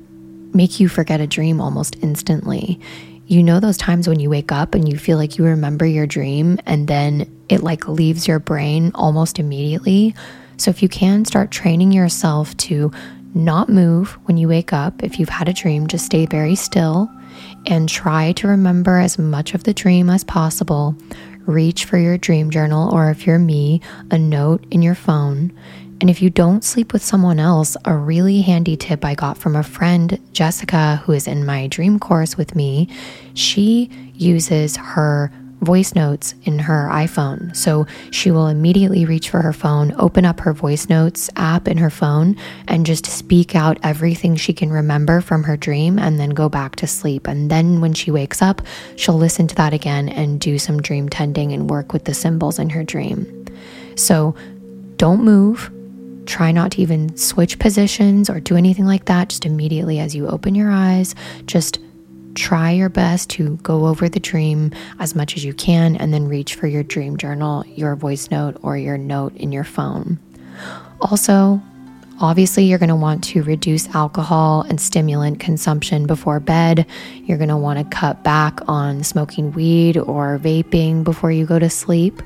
make 0.54 0.80
you 0.80 0.88
forget 0.88 1.20
a 1.20 1.26
dream 1.26 1.60
almost 1.60 1.96
instantly. 2.02 2.80
You 3.26 3.42
know, 3.42 3.60
those 3.60 3.76
times 3.76 4.08
when 4.08 4.20
you 4.20 4.28
wake 4.28 4.52
up 4.52 4.74
and 4.74 4.88
you 4.88 4.98
feel 4.98 5.16
like 5.16 5.38
you 5.38 5.44
remember 5.44 5.86
your 5.86 6.06
dream 6.06 6.58
and 6.66 6.88
then 6.88 7.30
it 7.48 7.62
like 7.62 7.88
leaves 7.88 8.28
your 8.28 8.38
brain 8.38 8.90
almost 8.94 9.38
immediately. 9.38 10.14
So, 10.56 10.70
if 10.70 10.82
you 10.82 10.88
can 10.88 11.24
start 11.24 11.50
training 11.50 11.92
yourself 11.92 12.56
to 12.58 12.92
not 13.34 13.68
move 13.68 14.18
when 14.24 14.36
you 14.36 14.48
wake 14.48 14.72
up, 14.72 15.02
if 15.02 15.18
you've 15.18 15.28
had 15.28 15.48
a 15.48 15.52
dream, 15.52 15.86
just 15.86 16.04
stay 16.06 16.26
very 16.26 16.54
still 16.54 17.10
and 17.66 17.88
try 17.88 18.32
to 18.32 18.48
remember 18.48 18.98
as 18.98 19.18
much 19.18 19.54
of 19.54 19.64
the 19.64 19.72
dream 19.72 20.10
as 20.10 20.24
possible. 20.24 20.94
Reach 21.46 21.84
for 21.84 21.98
your 21.98 22.18
dream 22.18 22.50
journal, 22.50 22.94
or 22.94 23.10
if 23.10 23.26
you're 23.26 23.38
me, 23.38 23.80
a 24.10 24.18
note 24.18 24.64
in 24.70 24.82
your 24.82 24.94
phone 24.94 25.52
and 26.02 26.10
if 26.10 26.20
you 26.20 26.30
don't 26.30 26.64
sleep 26.64 26.92
with 26.92 27.00
someone 27.00 27.38
else, 27.38 27.76
a 27.84 27.94
really 27.94 28.40
handy 28.40 28.76
tip 28.76 29.04
I 29.04 29.14
got 29.14 29.38
from 29.38 29.54
a 29.54 29.62
friend, 29.62 30.18
Jessica, 30.32 30.96
who 31.04 31.12
is 31.12 31.28
in 31.28 31.46
my 31.46 31.68
dream 31.68 32.00
course 32.00 32.36
with 32.36 32.56
me, 32.56 32.88
she 33.34 33.88
uses 34.14 34.76
her 34.76 35.30
voice 35.60 35.94
notes 35.94 36.34
in 36.42 36.58
her 36.58 36.88
iPhone. 36.90 37.54
So 37.54 37.86
she 38.10 38.32
will 38.32 38.48
immediately 38.48 39.04
reach 39.04 39.30
for 39.30 39.42
her 39.42 39.52
phone, 39.52 39.94
open 39.96 40.24
up 40.24 40.40
her 40.40 40.52
voice 40.52 40.88
notes 40.88 41.30
app 41.36 41.68
in 41.68 41.76
her 41.76 41.88
phone, 41.88 42.34
and 42.66 42.84
just 42.84 43.06
speak 43.06 43.54
out 43.54 43.78
everything 43.84 44.34
she 44.34 44.52
can 44.52 44.72
remember 44.72 45.20
from 45.20 45.44
her 45.44 45.56
dream 45.56 46.00
and 46.00 46.18
then 46.18 46.30
go 46.30 46.48
back 46.48 46.74
to 46.76 46.88
sleep. 46.88 47.28
And 47.28 47.48
then 47.48 47.80
when 47.80 47.94
she 47.94 48.10
wakes 48.10 48.42
up, 48.42 48.60
she'll 48.96 49.14
listen 49.16 49.46
to 49.46 49.54
that 49.54 49.72
again 49.72 50.08
and 50.08 50.40
do 50.40 50.58
some 50.58 50.82
dream 50.82 51.08
tending 51.08 51.52
and 51.52 51.70
work 51.70 51.92
with 51.92 52.06
the 52.06 52.14
symbols 52.14 52.58
in 52.58 52.70
her 52.70 52.82
dream. 52.82 53.46
So 53.94 54.34
don't 54.96 55.22
move 55.22 55.70
Try 56.26 56.52
not 56.52 56.72
to 56.72 56.82
even 56.82 57.16
switch 57.16 57.58
positions 57.58 58.30
or 58.30 58.40
do 58.40 58.56
anything 58.56 58.84
like 58.84 59.06
that. 59.06 59.28
Just 59.28 59.46
immediately 59.46 59.98
as 59.98 60.14
you 60.14 60.28
open 60.28 60.54
your 60.54 60.70
eyes, 60.70 61.14
just 61.46 61.78
try 62.34 62.70
your 62.70 62.88
best 62.88 63.28
to 63.30 63.56
go 63.58 63.86
over 63.86 64.08
the 64.08 64.20
dream 64.20 64.72
as 64.98 65.14
much 65.14 65.36
as 65.36 65.44
you 65.44 65.52
can 65.52 65.96
and 65.96 66.14
then 66.14 66.28
reach 66.28 66.54
for 66.54 66.66
your 66.66 66.82
dream 66.82 67.16
journal, 67.16 67.64
your 67.66 67.94
voice 67.96 68.30
note, 68.30 68.56
or 68.62 68.76
your 68.76 68.96
note 68.96 69.34
in 69.36 69.52
your 69.52 69.64
phone. 69.64 70.18
Also, 71.00 71.60
Obviously, 72.22 72.64
you're 72.64 72.78
going 72.78 72.88
to 72.88 72.94
want 72.94 73.24
to 73.24 73.42
reduce 73.42 73.92
alcohol 73.96 74.62
and 74.68 74.80
stimulant 74.80 75.40
consumption 75.40 76.06
before 76.06 76.38
bed. 76.38 76.86
You're 77.24 77.36
going 77.36 77.48
to 77.48 77.56
want 77.56 77.80
to 77.80 77.96
cut 77.96 78.22
back 78.22 78.60
on 78.68 79.02
smoking 79.02 79.50
weed 79.50 79.96
or 79.96 80.38
vaping 80.38 81.02
before 81.02 81.32
you 81.32 81.46
go 81.46 81.58
to 81.58 81.68
sleep. 81.68 82.22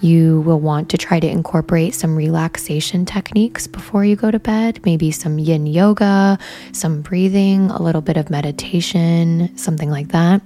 You 0.00 0.42
will 0.42 0.60
want 0.60 0.88
to 0.90 0.98
try 0.98 1.18
to 1.18 1.26
incorporate 1.26 1.94
some 1.94 2.14
relaxation 2.14 3.04
techniques 3.04 3.66
before 3.66 4.04
you 4.04 4.14
go 4.14 4.30
to 4.30 4.38
bed, 4.38 4.80
maybe 4.84 5.10
some 5.10 5.38
yin 5.38 5.66
yoga, 5.66 6.38
some 6.72 7.02
breathing, 7.02 7.70
a 7.70 7.82
little 7.82 8.00
bit 8.00 8.16
of 8.16 8.30
meditation, 8.30 9.56
something 9.56 9.90
like 9.90 10.08
that. 10.08 10.40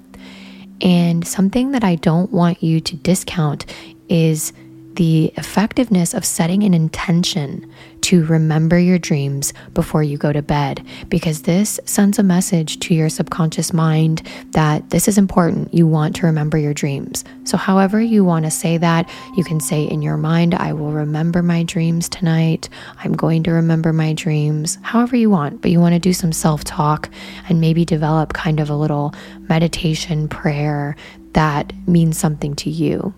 And 0.81 1.27
something 1.27 1.73
that 1.73 1.85
I 1.85 1.97
don't 1.97 2.33
want 2.33 2.63
you 2.63 2.81
to 2.81 2.97
discount 2.97 3.67
is 4.09 4.53
the 4.95 5.33
effectiveness 5.37 6.15
of 6.15 6.25
setting 6.25 6.63
an 6.65 6.75
intention 6.75 7.71
to 8.13 8.23
remember 8.27 8.79
your 8.79 8.99
dreams 8.99 9.55
before 9.73 10.03
you 10.03 10.19
go 10.19 10.35
to 10.35 10.43
bed, 10.43 10.85
because 11.09 11.43
this 11.43 11.81
sends 11.87 12.19
a 12.19 12.23
message 12.23 12.79
to 12.79 12.93
your 12.93 13.09
subconscious 13.09 13.73
mind 13.73 14.21
that 14.51 14.91
this 14.91 15.09
is 15.09 15.17
important. 15.17 15.73
You 15.73 15.87
want 15.87 16.15
to 16.17 16.27
remember 16.27 16.59
your 16.59 16.75
dreams. 16.75 17.25
So, 17.45 17.57
however, 17.57 18.03
you 18.03 18.23
want 18.23 18.45
to 18.45 18.51
say 18.51 18.77
that, 18.77 19.09
you 19.35 19.45
can 19.45 19.61
say 19.61 19.85
in 19.85 20.03
your 20.03 20.19
mind, 20.19 20.55
I 20.55 20.75
will 20.75 20.93
remember 20.93 21.43
my 21.43 21.63
dreams 21.63 22.07
tonight. 22.07 22.69
I'm 22.99 23.15
going 23.15 23.45
to 23.45 23.53
remember 23.53 23.95
my 23.95 24.13
dreams, 24.13 24.77
however 24.83 25.17
you 25.17 25.31
want, 25.31 25.63
but 25.63 25.71
you 25.71 25.81
want 25.81 25.95
to 25.95 25.99
do 25.99 26.13
some 26.13 26.33
self 26.33 26.65
talk 26.65 27.09
and 27.49 27.63
maybe 27.63 27.87
develop 27.87 28.35
kind 28.35 28.61
of 28.61 28.69
a 28.69 28.77
little 28.77 29.15
meditation 29.49 30.29
prayer 30.29 30.97
that 31.33 31.73
means 31.89 32.19
something 32.19 32.55
to 32.57 32.69
you. 32.69 33.15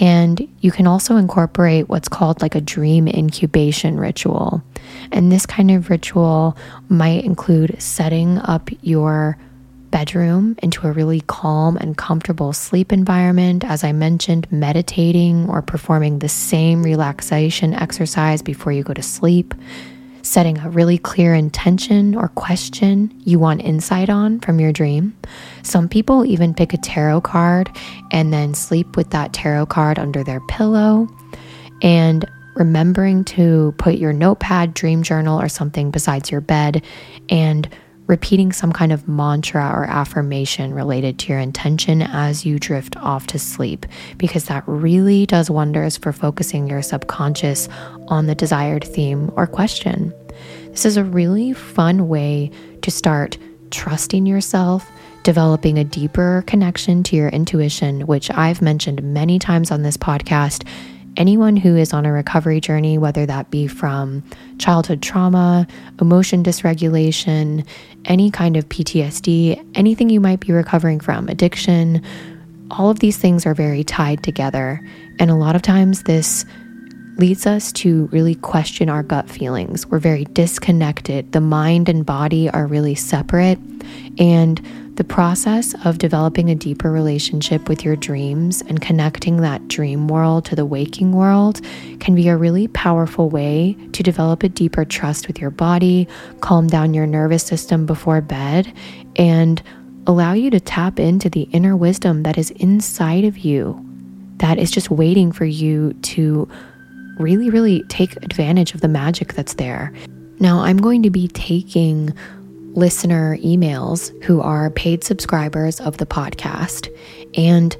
And 0.00 0.48
you 0.60 0.70
can 0.70 0.86
also 0.86 1.16
incorporate 1.16 1.88
what's 1.88 2.08
called 2.08 2.40
like 2.40 2.54
a 2.54 2.60
dream 2.60 3.06
incubation 3.06 3.98
ritual. 3.98 4.62
And 5.10 5.30
this 5.30 5.46
kind 5.46 5.70
of 5.70 5.90
ritual 5.90 6.56
might 6.88 7.24
include 7.24 7.80
setting 7.80 8.38
up 8.38 8.70
your 8.80 9.38
bedroom 9.90 10.56
into 10.62 10.86
a 10.86 10.92
really 10.92 11.20
calm 11.20 11.76
and 11.76 11.96
comfortable 11.96 12.52
sleep 12.54 12.92
environment. 12.92 13.62
As 13.62 13.84
I 13.84 13.92
mentioned, 13.92 14.50
meditating 14.50 15.48
or 15.48 15.60
performing 15.60 16.18
the 16.18 16.30
same 16.30 16.82
relaxation 16.82 17.74
exercise 17.74 18.42
before 18.42 18.72
you 18.72 18.82
go 18.82 18.94
to 18.94 19.02
sleep 19.02 19.54
setting 20.22 20.58
a 20.58 20.70
really 20.70 20.98
clear 20.98 21.34
intention 21.34 22.14
or 22.14 22.28
question 22.28 23.12
you 23.24 23.38
want 23.38 23.60
insight 23.62 24.08
on 24.08 24.40
from 24.40 24.60
your 24.60 24.72
dream. 24.72 25.16
Some 25.62 25.88
people 25.88 26.24
even 26.24 26.54
pick 26.54 26.72
a 26.72 26.78
tarot 26.78 27.22
card 27.22 27.70
and 28.10 28.32
then 28.32 28.54
sleep 28.54 28.96
with 28.96 29.10
that 29.10 29.32
tarot 29.32 29.66
card 29.66 29.98
under 29.98 30.22
their 30.24 30.40
pillow. 30.48 31.08
And 31.82 32.24
remembering 32.54 33.24
to 33.24 33.74
put 33.78 33.94
your 33.94 34.12
notepad, 34.12 34.74
dream 34.74 35.02
journal, 35.02 35.40
or 35.40 35.48
something 35.48 35.90
besides 35.90 36.30
your 36.30 36.40
bed 36.40 36.84
and 37.28 37.68
repeating 38.12 38.52
some 38.52 38.72
kind 38.72 38.92
of 38.92 39.08
mantra 39.08 39.72
or 39.74 39.84
affirmation 39.84 40.74
related 40.74 41.18
to 41.18 41.28
your 41.28 41.38
intention 41.38 42.02
as 42.02 42.44
you 42.44 42.58
drift 42.58 42.94
off 42.98 43.26
to 43.26 43.38
sleep, 43.38 43.86
because 44.18 44.44
that 44.44 44.62
really 44.66 45.24
does 45.24 45.48
wonders 45.48 45.96
for 45.96 46.12
focusing 46.12 46.68
your 46.68 46.82
subconscious 46.82 47.70
on 48.08 48.26
the 48.26 48.34
desired 48.34 48.84
theme 48.84 49.32
or 49.34 49.46
question. 49.46 50.12
This 50.72 50.84
is 50.84 50.98
a 50.98 51.04
really 51.04 51.54
fun 51.54 52.06
way 52.06 52.50
to 52.82 52.90
start 52.90 53.38
trusting 53.70 54.26
yourself, 54.26 54.86
developing 55.22 55.78
a 55.78 55.84
deeper 55.84 56.44
connection 56.46 57.02
to 57.04 57.16
your 57.16 57.30
intuition, 57.30 58.06
which 58.06 58.30
I've 58.30 58.60
mentioned 58.60 59.02
many 59.02 59.38
times 59.38 59.70
on 59.70 59.84
this 59.84 59.96
podcast 59.96 60.68
anyone 61.16 61.56
who 61.56 61.76
is 61.76 61.92
on 61.92 62.06
a 62.06 62.12
recovery 62.12 62.60
journey, 62.60 62.98
whether 62.98 63.26
that 63.26 63.50
be 63.50 63.66
from 63.66 64.22
childhood 64.58 65.02
trauma, 65.02 65.66
emotion 66.00 66.42
dysregulation, 66.42 67.66
any 68.04 68.30
kind 68.30 68.56
of 68.56 68.68
PTSD, 68.68 69.64
anything 69.74 70.10
you 70.10 70.20
might 70.20 70.40
be 70.40 70.52
recovering 70.52 71.00
from, 71.00 71.28
addiction, 71.28 72.02
all 72.70 72.90
of 72.90 73.00
these 73.00 73.18
things 73.18 73.44
are 73.46 73.54
very 73.54 73.84
tied 73.84 74.22
together. 74.22 74.80
And 75.18 75.30
a 75.30 75.34
lot 75.34 75.54
of 75.54 75.62
times, 75.62 76.04
this 76.04 76.44
leads 77.18 77.46
us 77.46 77.70
to 77.72 78.06
really 78.06 78.34
question 78.36 78.88
our 78.88 79.02
gut 79.02 79.28
feelings. 79.28 79.86
We're 79.86 79.98
very 79.98 80.24
disconnected. 80.24 81.32
The 81.32 81.40
mind 81.40 81.88
and 81.88 82.06
body 82.06 82.48
are 82.50 82.66
really 82.66 82.94
separate. 82.94 83.58
And 84.18 84.60
the 84.96 85.04
process 85.04 85.74
of 85.84 85.98
developing 85.98 86.50
a 86.50 86.54
deeper 86.54 86.92
relationship 86.92 87.68
with 87.68 87.84
your 87.84 87.96
dreams 87.96 88.62
and 88.62 88.80
connecting 88.80 89.38
that 89.38 89.66
dream 89.68 90.06
world 90.06 90.44
to 90.44 90.54
the 90.54 90.66
waking 90.66 91.12
world 91.12 91.60
can 92.00 92.14
be 92.14 92.28
a 92.28 92.36
really 92.36 92.68
powerful 92.68 93.30
way 93.30 93.76
to 93.92 94.02
develop 94.02 94.42
a 94.42 94.48
deeper 94.48 94.84
trust 94.84 95.26
with 95.26 95.40
your 95.40 95.50
body, 95.50 96.06
calm 96.40 96.66
down 96.66 96.92
your 96.92 97.06
nervous 97.06 97.42
system 97.42 97.86
before 97.86 98.20
bed, 98.20 98.70
and 99.16 99.62
allow 100.06 100.32
you 100.32 100.50
to 100.50 100.60
tap 100.60 101.00
into 101.00 101.30
the 101.30 101.42
inner 101.52 101.76
wisdom 101.76 102.22
that 102.24 102.36
is 102.36 102.50
inside 102.52 103.24
of 103.24 103.38
you 103.38 103.82
that 104.42 104.58
is 104.58 104.70
just 104.72 104.90
waiting 104.90 105.30
for 105.30 105.44
you 105.44 105.92
to 106.02 106.48
really, 107.18 107.48
really 107.48 107.84
take 107.84 108.16
advantage 108.16 108.74
of 108.74 108.80
the 108.80 108.88
magic 108.88 109.34
that's 109.34 109.54
there. 109.54 109.92
Now, 110.40 110.60
I'm 110.60 110.78
going 110.78 111.04
to 111.04 111.10
be 111.10 111.28
taking 111.28 112.12
listener 112.74 113.36
emails 113.38 114.10
who 114.24 114.40
are 114.40 114.70
paid 114.70 115.04
subscribers 115.04 115.80
of 115.80 115.98
the 115.98 116.06
podcast. 116.06 116.88
And 117.36 117.76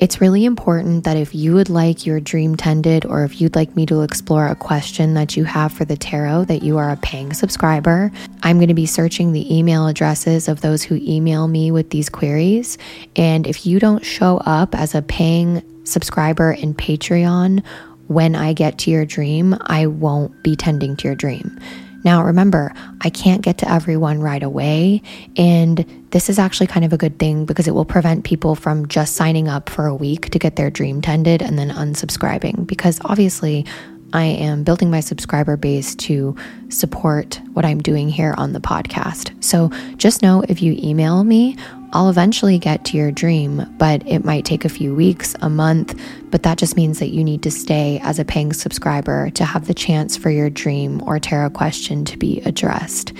it's 0.00 0.18
really 0.18 0.46
important 0.46 1.04
that 1.04 1.18
if 1.18 1.34
you 1.34 1.52
would 1.52 1.68
like 1.68 2.06
your 2.06 2.20
dream 2.20 2.56
tended 2.56 3.04
or 3.04 3.22
if 3.22 3.38
you'd 3.38 3.54
like 3.54 3.76
me 3.76 3.84
to 3.84 4.00
explore 4.00 4.46
a 4.46 4.54
question 4.54 5.12
that 5.12 5.36
you 5.36 5.44
have 5.44 5.74
for 5.74 5.84
the 5.84 5.96
tarot 5.96 6.44
that 6.44 6.62
you 6.62 6.78
are 6.78 6.90
a 6.90 6.96
paying 6.96 7.34
subscriber, 7.34 8.10
I'm 8.42 8.56
going 8.56 8.68
to 8.68 8.74
be 8.74 8.86
searching 8.86 9.32
the 9.32 9.54
email 9.54 9.86
addresses 9.86 10.48
of 10.48 10.62
those 10.62 10.82
who 10.82 10.98
email 11.02 11.48
me 11.48 11.70
with 11.70 11.90
these 11.90 12.08
queries. 12.08 12.78
And 13.14 13.46
if 13.46 13.66
you 13.66 13.78
don't 13.78 14.02
show 14.02 14.38
up 14.38 14.74
as 14.74 14.94
a 14.94 15.02
paying 15.02 15.62
subscriber 15.84 16.52
in 16.52 16.72
Patreon 16.72 17.62
when 18.06 18.34
I 18.34 18.54
get 18.54 18.78
to 18.78 18.90
your 18.90 19.04
dream, 19.04 19.54
I 19.60 19.86
won't 19.86 20.42
be 20.42 20.56
tending 20.56 20.96
to 20.96 21.08
your 21.08 21.14
dream. 21.14 21.60
Now, 22.04 22.24
remember, 22.24 22.72
I 23.00 23.10
can't 23.10 23.42
get 23.42 23.58
to 23.58 23.70
everyone 23.70 24.20
right 24.20 24.42
away. 24.42 25.02
And 25.36 25.84
this 26.10 26.28
is 26.28 26.38
actually 26.38 26.66
kind 26.66 26.84
of 26.84 26.92
a 26.92 26.96
good 26.96 27.18
thing 27.18 27.44
because 27.44 27.68
it 27.68 27.74
will 27.74 27.84
prevent 27.84 28.24
people 28.24 28.54
from 28.54 28.88
just 28.88 29.16
signing 29.16 29.48
up 29.48 29.68
for 29.68 29.86
a 29.86 29.94
week 29.94 30.30
to 30.30 30.38
get 30.38 30.56
their 30.56 30.70
dream 30.70 31.02
tended 31.02 31.42
and 31.42 31.58
then 31.58 31.70
unsubscribing. 31.70 32.66
Because 32.66 33.00
obviously, 33.04 33.66
I 34.12 34.24
am 34.24 34.64
building 34.64 34.90
my 34.90 35.00
subscriber 35.00 35.56
base 35.56 35.94
to 35.96 36.36
support 36.68 37.40
what 37.52 37.64
I'm 37.64 37.80
doing 37.80 38.08
here 38.08 38.34
on 38.36 38.52
the 38.52 38.60
podcast. 38.60 39.42
So 39.42 39.70
just 39.96 40.22
know 40.22 40.44
if 40.48 40.62
you 40.62 40.76
email 40.82 41.24
me 41.24 41.56
I'll 41.92 42.08
eventually 42.08 42.58
get 42.58 42.84
to 42.86 42.96
your 42.96 43.10
dream, 43.10 43.66
but 43.76 44.06
it 44.06 44.24
might 44.24 44.44
take 44.44 44.64
a 44.64 44.68
few 44.68 44.94
weeks, 44.94 45.34
a 45.40 45.50
month, 45.50 46.00
but 46.30 46.44
that 46.44 46.56
just 46.56 46.76
means 46.76 47.00
that 47.00 47.08
you 47.08 47.24
need 47.24 47.42
to 47.42 47.50
stay 47.50 47.98
as 48.04 48.18
a 48.18 48.24
paying 48.24 48.52
subscriber 48.52 49.30
to 49.30 49.44
have 49.44 49.66
the 49.66 49.74
chance 49.74 50.16
for 50.16 50.30
your 50.30 50.50
dream 50.50 51.02
or 51.04 51.18
tarot 51.18 51.50
question 51.50 52.04
to 52.04 52.16
be 52.16 52.40
addressed. 52.42 53.12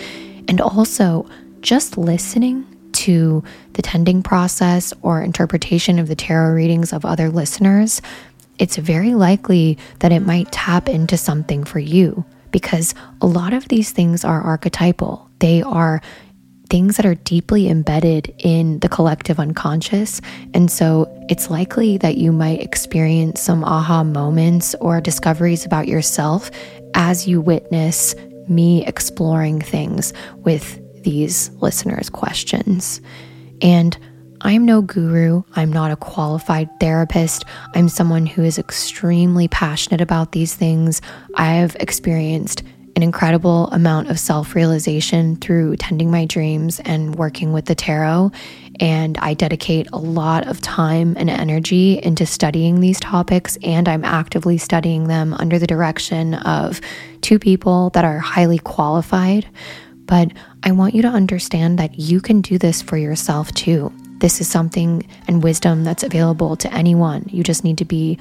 And 0.47 0.61
also, 0.61 1.29
just 1.63 1.99
listening 1.99 2.65
to 2.93 3.43
the 3.73 3.83
tending 3.83 4.23
process 4.23 4.93
or 5.03 5.21
interpretation 5.21 5.99
of 5.99 6.07
the 6.07 6.17
tarot 6.17 6.53
readings 6.53 6.93
of 6.93 7.05
other 7.05 7.29
listeners, 7.29 8.01
it's 8.61 8.77
very 8.77 9.15
likely 9.15 9.79
that 10.01 10.13
it 10.13 10.21
might 10.21 10.53
tap 10.53 10.89
into 10.89 11.17
something 11.17 11.65
for 11.65 11.79
you 11.81 12.25
because 12.51 12.95
a 13.23 13.27
lot 13.27 13.55
of 13.55 13.67
these 13.69 13.91
things 13.91 14.25
are 14.25 14.43
archetypal. 14.43 15.29
They 15.39 15.63
are 15.63 16.03
things 16.69 16.97
that 16.97 17.07
are 17.07 17.15
deeply 17.17 17.69
embedded 17.69 18.33
in 18.39 18.79
the 18.81 18.89
collective 18.89 19.41
unconscious. 19.41 20.21
And 20.55 20.71
so 20.71 21.09
it's 21.29 21.51
likely 21.51 21.97
that 21.99 22.19
you 22.19 22.33
might 22.33 22.61
experience 22.61 23.41
some 23.41 23.65
aha 23.65 24.05
moments 24.05 24.75
or 24.77 25.01
discoveries 25.01 25.65
about 25.65 25.89
yourself 25.89 26.51
as 26.95 27.27
you 27.27 27.41
witness 27.41 28.15
me 28.47 28.85
exploring 28.87 29.61
things 29.61 30.13
with 30.37 30.81
these 31.03 31.51
listeners' 31.61 32.11
questions. 32.11 33.01
And 33.63 33.97
I'm 34.43 34.65
no 34.65 34.81
guru. 34.81 35.43
I'm 35.55 35.71
not 35.71 35.91
a 35.91 35.97
qualified 35.97 36.81
therapist. 36.81 37.45
I'm 37.75 37.91
someone 37.91 38.25
who 38.25 38.43
is 38.43 38.59
extremely 38.59 39.49
passionate 39.49 40.01
about 40.01 40.33
these 40.33 40.55
things. 40.55 41.03
I've 41.35 41.77
experienced 41.77 42.63
an 42.97 43.03
incredible 43.03 43.69
amount 43.69 44.09
of 44.09 44.19
self 44.19 44.55
realization 44.55 45.37
through 45.37 45.77
tending 45.77 46.11
my 46.11 46.25
dreams 46.25 46.81
and 46.81 47.17
working 47.17 47.53
with 47.53 47.67
the 47.67 47.75
tarot. 47.75 48.33
And 48.81 49.19
I 49.19 49.35
dedicate 49.35 49.89
a 49.93 49.99
lot 49.99 50.47
of 50.49 50.63
time 50.63 51.17
and 51.19 51.29
energy 51.29 52.01
into 52.03 52.25
studying 52.25 52.81
these 52.81 52.99
topics, 52.99 53.59
and 53.63 53.89
I'm 53.89 54.05
actively 54.05 54.57
studying 54.57 55.07
them 55.07 55.35
under 55.35 55.59
the 55.59 55.67
direction 55.67 56.35
of 56.35 56.81
two 57.21 57.39
people 57.39 57.91
that 57.91 58.07
are 58.07 58.19
highly 58.19 58.59
qualified. 58.59 59.47
But 60.07 60.33
I 60.63 60.73
want 60.73 60.95
you 60.95 61.03
to 61.03 61.09
understand 61.09 61.79
that 61.79 61.99
you 61.99 62.23
can 62.23 62.41
do 62.41 62.57
this 62.57 62.81
for 62.81 62.97
yourself 62.97 63.53
too. 63.53 63.93
This 64.21 64.41
is 64.41 64.49
something 64.49 65.07
and 65.27 65.43
wisdom 65.43 65.85
that's 65.85 66.03
available 66.03 66.57
to 66.57 66.73
anyone. 66.73 67.25
You 67.29 67.43
just 67.43 67.65
need 67.65 67.79
to 67.79 67.85
be 67.85 68.19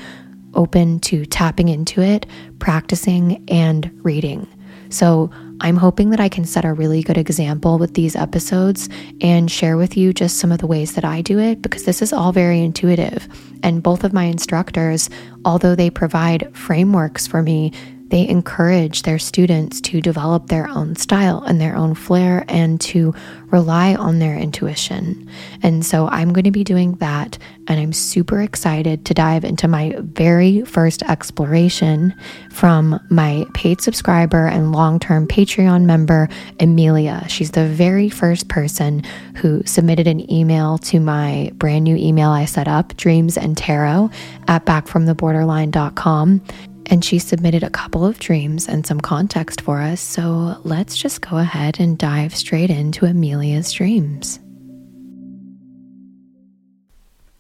open 0.55 0.99
to 1.01 1.25
tapping 1.25 1.69
into 1.69 2.01
it, 2.01 2.25
practicing, 2.57 3.43
and 3.49 3.91
reading. 4.03 4.47
So 4.89 5.29
I'm 5.61 5.75
hoping 5.75 6.09
that 6.09 6.19
I 6.19 6.29
can 6.29 6.45
set 6.45 6.65
a 6.65 6.73
really 6.73 7.03
good 7.03 7.17
example 7.17 7.77
with 7.77 7.93
these 7.93 8.15
episodes 8.15 8.89
and 9.21 9.51
share 9.51 9.77
with 9.77 9.95
you 9.97 10.13
just 10.13 10.37
some 10.39 10.51
of 10.51 10.59
the 10.59 10.67
ways 10.67 10.95
that 10.95 11.05
I 11.05 11.21
do 11.21 11.37
it 11.37 11.61
because 11.61 11.83
this 11.83 12.01
is 12.01 12.13
all 12.13 12.31
very 12.31 12.61
intuitive. 12.61 13.27
And 13.61 13.83
both 13.83 14.03
of 14.03 14.13
my 14.13 14.23
instructors, 14.23 15.09
although 15.45 15.75
they 15.75 15.89
provide 15.89 16.55
frameworks 16.55 17.27
for 17.27 17.43
me, 17.43 17.71
they 18.09 18.27
encourage 18.27 19.03
their 19.03 19.19
students 19.19 19.79
to 19.81 20.01
develop 20.01 20.47
their 20.47 20.67
own 20.67 20.95
style 20.95 21.43
and 21.43 21.61
their 21.61 21.75
own 21.75 21.93
flair 21.93 22.43
and 22.47 22.81
to 22.81 23.13
rely 23.51 23.95
on 23.95 24.19
their 24.19 24.35
intuition. 24.35 25.29
And 25.61 25.85
so 25.85 26.07
I'm 26.07 26.33
going 26.33 26.43
to 26.43 26.51
be 26.51 26.63
doing 26.63 26.95
that. 26.95 27.37
And 27.67 27.79
I'm 27.79 27.93
super 27.93 28.41
excited 28.41 29.05
to 29.05 29.13
dive 29.13 29.43
into 29.43 29.67
my 29.67 29.95
very 29.99 30.63
first 30.65 31.03
exploration 31.03 32.15
from 32.51 32.99
my 33.09 33.45
paid 33.53 33.81
subscriber 33.81 34.47
and 34.47 34.71
long 34.71 34.99
term 34.99 35.27
Patreon 35.27 35.83
member, 35.83 36.29
Emilia. 36.59 37.25
She's 37.27 37.51
the 37.51 37.67
very 37.67 38.09
first 38.09 38.47
person 38.47 39.03
who 39.35 39.61
submitted 39.65 40.07
an 40.07 40.31
email 40.31 40.79
to 40.79 40.99
my 40.99 41.51
brand 41.55 41.83
new 41.83 41.95
email 41.95 42.29
I 42.29 42.45
set 42.45 42.67
up, 42.67 42.97
dreams 42.97 43.37
and 43.37 43.55
tarot 43.55 44.09
at 44.47 44.65
backfromtheborderline.com. 44.65 46.41
And 46.89 47.05
she 47.05 47.19
submitted 47.19 47.63
a 47.63 47.69
couple 47.69 48.03
of 48.05 48.19
dreams 48.19 48.67
and 48.67 48.85
some 48.85 48.99
context 48.99 49.61
for 49.61 49.79
us. 49.79 50.01
So 50.01 50.59
let's 50.63 50.97
just 50.97 51.21
go 51.21 51.37
ahead 51.37 51.79
and 51.79 51.97
dive 51.97 52.35
straight 52.35 52.69
into 52.71 53.05
Emilia's 53.05 53.71
dreams. 53.71 54.39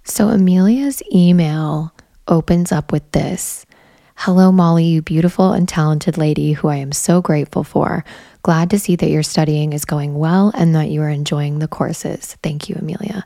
So 0.03 0.29
Emilia's 0.29 1.01
email 1.13 1.93
opens 2.27 2.71
up 2.71 2.91
with 2.91 3.11
this 3.11 3.65
Hello, 4.15 4.51
Molly, 4.51 4.83
you 4.83 5.01
beautiful 5.01 5.53
and 5.53 5.67
talented 5.67 6.17
lady 6.17 6.51
who 6.51 6.67
I 6.67 6.75
am 6.75 6.91
so 6.91 7.21
grateful 7.21 7.63
for. 7.63 8.03
Glad 8.43 8.69
to 8.71 8.77
see 8.77 8.97
that 8.97 9.09
your 9.09 9.23
studying 9.23 9.71
is 9.71 9.85
going 9.85 10.13
well 10.13 10.51
and 10.55 10.75
that 10.75 10.89
you 10.89 11.01
are 11.03 11.09
enjoying 11.09 11.59
the 11.59 11.69
courses. 11.69 12.35
Thank 12.43 12.67
you, 12.67 12.75
Emilia. 12.75 13.25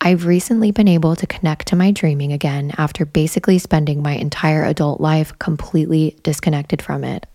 I've 0.00 0.26
recently 0.26 0.70
been 0.70 0.88
able 0.88 1.16
to 1.16 1.26
connect 1.26 1.66
to 1.68 1.76
my 1.76 1.90
dreaming 1.90 2.32
again 2.32 2.72
after 2.78 3.04
basically 3.04 3.58
spending 3.58 4.00
my 4.00 4.12
entire 4.12 4.64
adult 4.64 5.00
life 5.00 5.36
completely 5.38 6.16
disconnected 6.22 6.80
from 6.80 7.02
it. 7.02 7.26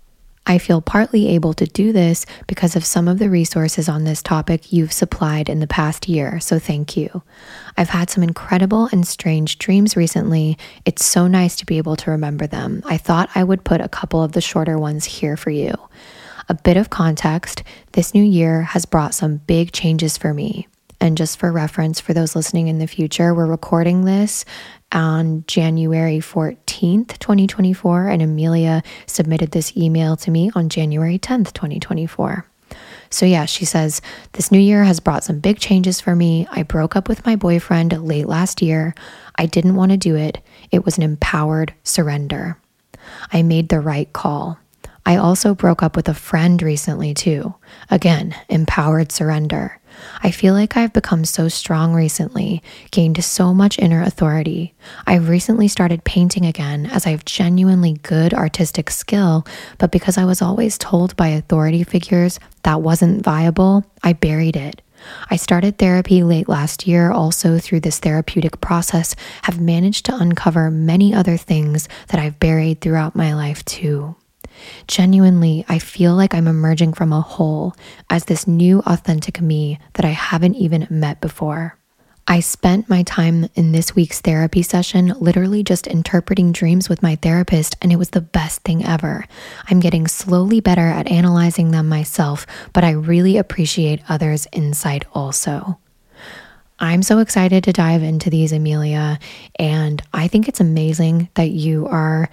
I 0.46 0.58
feel 0.58 0.82
partly 0.82 1.30
able 1.30 1.54
to 1.54 1.66
do 1.66 1.94
this 1.94 2.26
because 2.48 2.76
of 2.76 2.86
some 2.86 3.08
of 3.08 3.20
the 3.20 3.30
resources 3.30 3.88
on 3.88 4.04
this 4.04 4.22
topic 4.22 4.74
you've 4.74 4.92
supplied 4.92 5.48
in 5.48 5.60
the 5.60 5.68
past 5.68 6.10
year, 6.10 6.40
so 6.40 6.60
thank 6.60 6.98
you. 6.98 7.24
I've 7.78 7.90
had 7.90 8.10
some 8.10 8.24
incredible 8.24 8.90
and 8.92 9.08
strange 9.08 9.58
dreams 9.58 9.96
recently. 9.96 10.58
It's 10.86 11.06
so 11.06 11.28
nice 11.28 11.56
to 11.58 11.66
be 11.66 11.78
able 11.78 11.96
to 11.98 12.12
remember 12.12 12.46
them. 12.46 12.82
I 12.86 12.98
thought 12.98 13.30
I 13.36 13.44
would 13.44 13.64
put 13.64 13.80
a 13.80 13.90
couple 13.90 14.22
of 14.22 14.34
the 14.34 14.42
shorter 14.42 14.78
ones 14.78 15.06
here 15.06 15.38
for 15.38 15.50
you. 15.50 15.74
A 16.50 16.54
bit 16.54 16.76
of 16.76 16.90
context 16.90 17.64
this 17.94 18.14
new 18.14 18.24
year 18.24 18.64
has 18.64 18.86
brought 18.86 19.14
some 19.14 19.38
big 19.38 19.72
changes 19.72 20.18
for 20.18 20.34
me. 20.34 20.68
And 21.04 21.18
just 21.18 21.38
for 21.38 21.52
reference, 21.52 22.00
for 22.00 22.14
those 22.14 22.34
listening 22.34 22.70
in 22.70 22.80
the 22.80 22.88
future, 22.88 23.34
we're 23.34 23.46
recording 23.46 24.06
this 24.06 24.46
on 24.94 25.44
January 25.48 26.20
14th, 26.20 27.20
2024. 27.20 28.08
And 28.08 28.22
Emilia 28.22 28.82
submitted 29.06 29.52
this 29.52 29.76
email 29.76 30.16
to 30.16 30.32
me 30.32 30.50
on 30.56 30.70
January 30.70 31.20
10th, 31.20 31.52
2024. 31.52 32.48
So, 33.10 33.26
yeah, 33.26 33.44
she 33.44 33.66
says, 33.66 34.02
This 34.32 34.50
new 34.50 34.58
year 34.58 34.86
has 34.86 35.02
brought 35.02 35.26
some 35.26 35.42
big 35.42 35.60
changes 35.60 36.00
for 36.00 36.16
me. 36.16 36.48
I 36.50 36.64
broke 36.64 36.96
up 36.96 37.10
with 37.10 37.26
my 37.26 37.36
boyfriend 37.36 38.02
late 38.02 38.28
last 38.28 38.62
year. 38.62 38.96
I 39.36 39.46
didn't 39.46 39.76
want 39.76 39.92
to 39.92 39.98
do 39.98 40.16
it. 40.16 40.42
It 40.72 40.86
was 40.86 40.96
an 40.96 41.04
empowered 41.04 41.74
surrender. 41.84 42.58
I 43.34 43.42
made 43.42 43.68
the 43.68 43.82
right 43.82 44.12
call. 44.14 44.58
I 45.06 45.18
also 45.18 45.54
broke 45.54 45.84
up 45.84 45.98
with 45.98 46.08
a 46.08 46.14
friend 46.14 46.62
recently, 46.62 47.14
too. 47.14 47.56
Again, 47.90 48.34
empowered 48.48 49.12
surrender. 49.12 49.82
I 50.22 50.32
feel 50.32 50.54
like 50.54 50.78
I've 50.78 50.94
become 50.94 51.26
so 51.26 51.48
strong 51.48 51.94
recently, 51.94 52.62
gained 52.92 53.24
so 53.24 53.54
much 53.54 53.80
inner 53.80 54.02
authority. 54.02 54.74
I've 55.06 55.30
recently 55.30 55.68
started 55.68 56.04
painting 56.04 56.46
again 56.46 56.86
as 56.88 57.06
I 57.06 57.10
have 57.12 57.26
genuinely 57.26 57.94
good 58.04 58.34
artistic 58.34 58.90
skill, 58.90 59.46
but 59.78 59.92
because 59.92 60.18
I 60.18 60.26
was 60.26 60.42
always 60.42 60.78
told 60.78 61.16
by 61.16 61.28
authority 61.30 61.84
figures 61.84 62.40
that 62.64 62.82
wasn't 62.82 63.24
viable, 63.24 63.86
I 64.04 64.14
buried 64.14 64.56
it. 64.56 64.82
I 65.30 65.36
started 65.36 65.78
therapy 65.78 66.24
late 66.24 66.48
last 66.48 66.88
year, 66.88 67.12
also 67.12 67.60
through 67.60 67.82
this 67.82 68.00
therapeutic 68.00 68.62
process, 68.62 69.16
have 69.44 69.60
managed 69.60 70.06
to 70.06 70.16
uncover 70.16 70.72
many 70.72 71.14
other 71.14 71.38
things 71.38 71.90
that 72.08 72.20
I've 72.20 72.40
buried 72.40 72.82
throughout 72.82 73.16
my 73.16 73.34
life 73.34 73.66
too. 73.66 74.16
Genuinely, 74.88 75.66
I 75.68 75.80
feel 75.80 76.16
like 76.16 76.34
I'm 76.34 76.48
emerging 76.48 76.94
from 76.94 77.14
a 77.14 77.22
hole 77.22 77.76
as 78.10 78.26
this 78.26 78.48
new 78.48 78.80
authentic 78.82 79.42
me 79.42 79.80
that 79.94 80.06
I 80.06 80.10
haven't 80.10 80.56
even 80.56 80.88
met 80.90 81.22
before. 81.22 81.78
I 82.26 82.40
spent 82.40 82.88
my 82.88 83.04
time 83.04 83.50
in 83.54 83.74
this 83.74 83.96
week's 83.96 84.22
therapy 84.22 84.62
session 84.62 85.14
literally 85.20 85.62
just 85.62 85.88
interpreting 85.88 86.54
dreams 86.54 86.88
with 86.88 87.04
my 87.04 87.18
therapist, 87.18 87.76
and 87.82 87.92
it 87.92 87.98
was 87.98 88.12
the 88.12 88.22
best 88.22 88.62
thing 88.62 88.86
ever. 88.86 89.26
I'm 89.70 89.82
getting 89.82 90.08
slowly 90.08 90.62
better 90.62 90.88
at 90.88 91.12
analyzing 91.12 91.72
them 91.72 91.90
myself, 91.90 92.48
but 92.72 92.86
I 92.86 92.92
really 92.92 93.36
appreciate 93.36 94.02
others' 94.08 94.48
insight 94.54 95.04
also. 95.14 95.80
I'm 96.80 97.04
so 97.04 97.20
excited 97.20 97.66
to 97.66 97.74
dive 97.74 98.04
into 98.04 98.30
these, 98.30 98.54
Emilia, 98.54 99.20
and 99.60 100.02
I 100.14 100.30
think 100.30 100.48
it's 100.48 100.62
amazing 100.62 101.30
that 101.34 101.50
you 101.50 101.88
are 101.88 102.30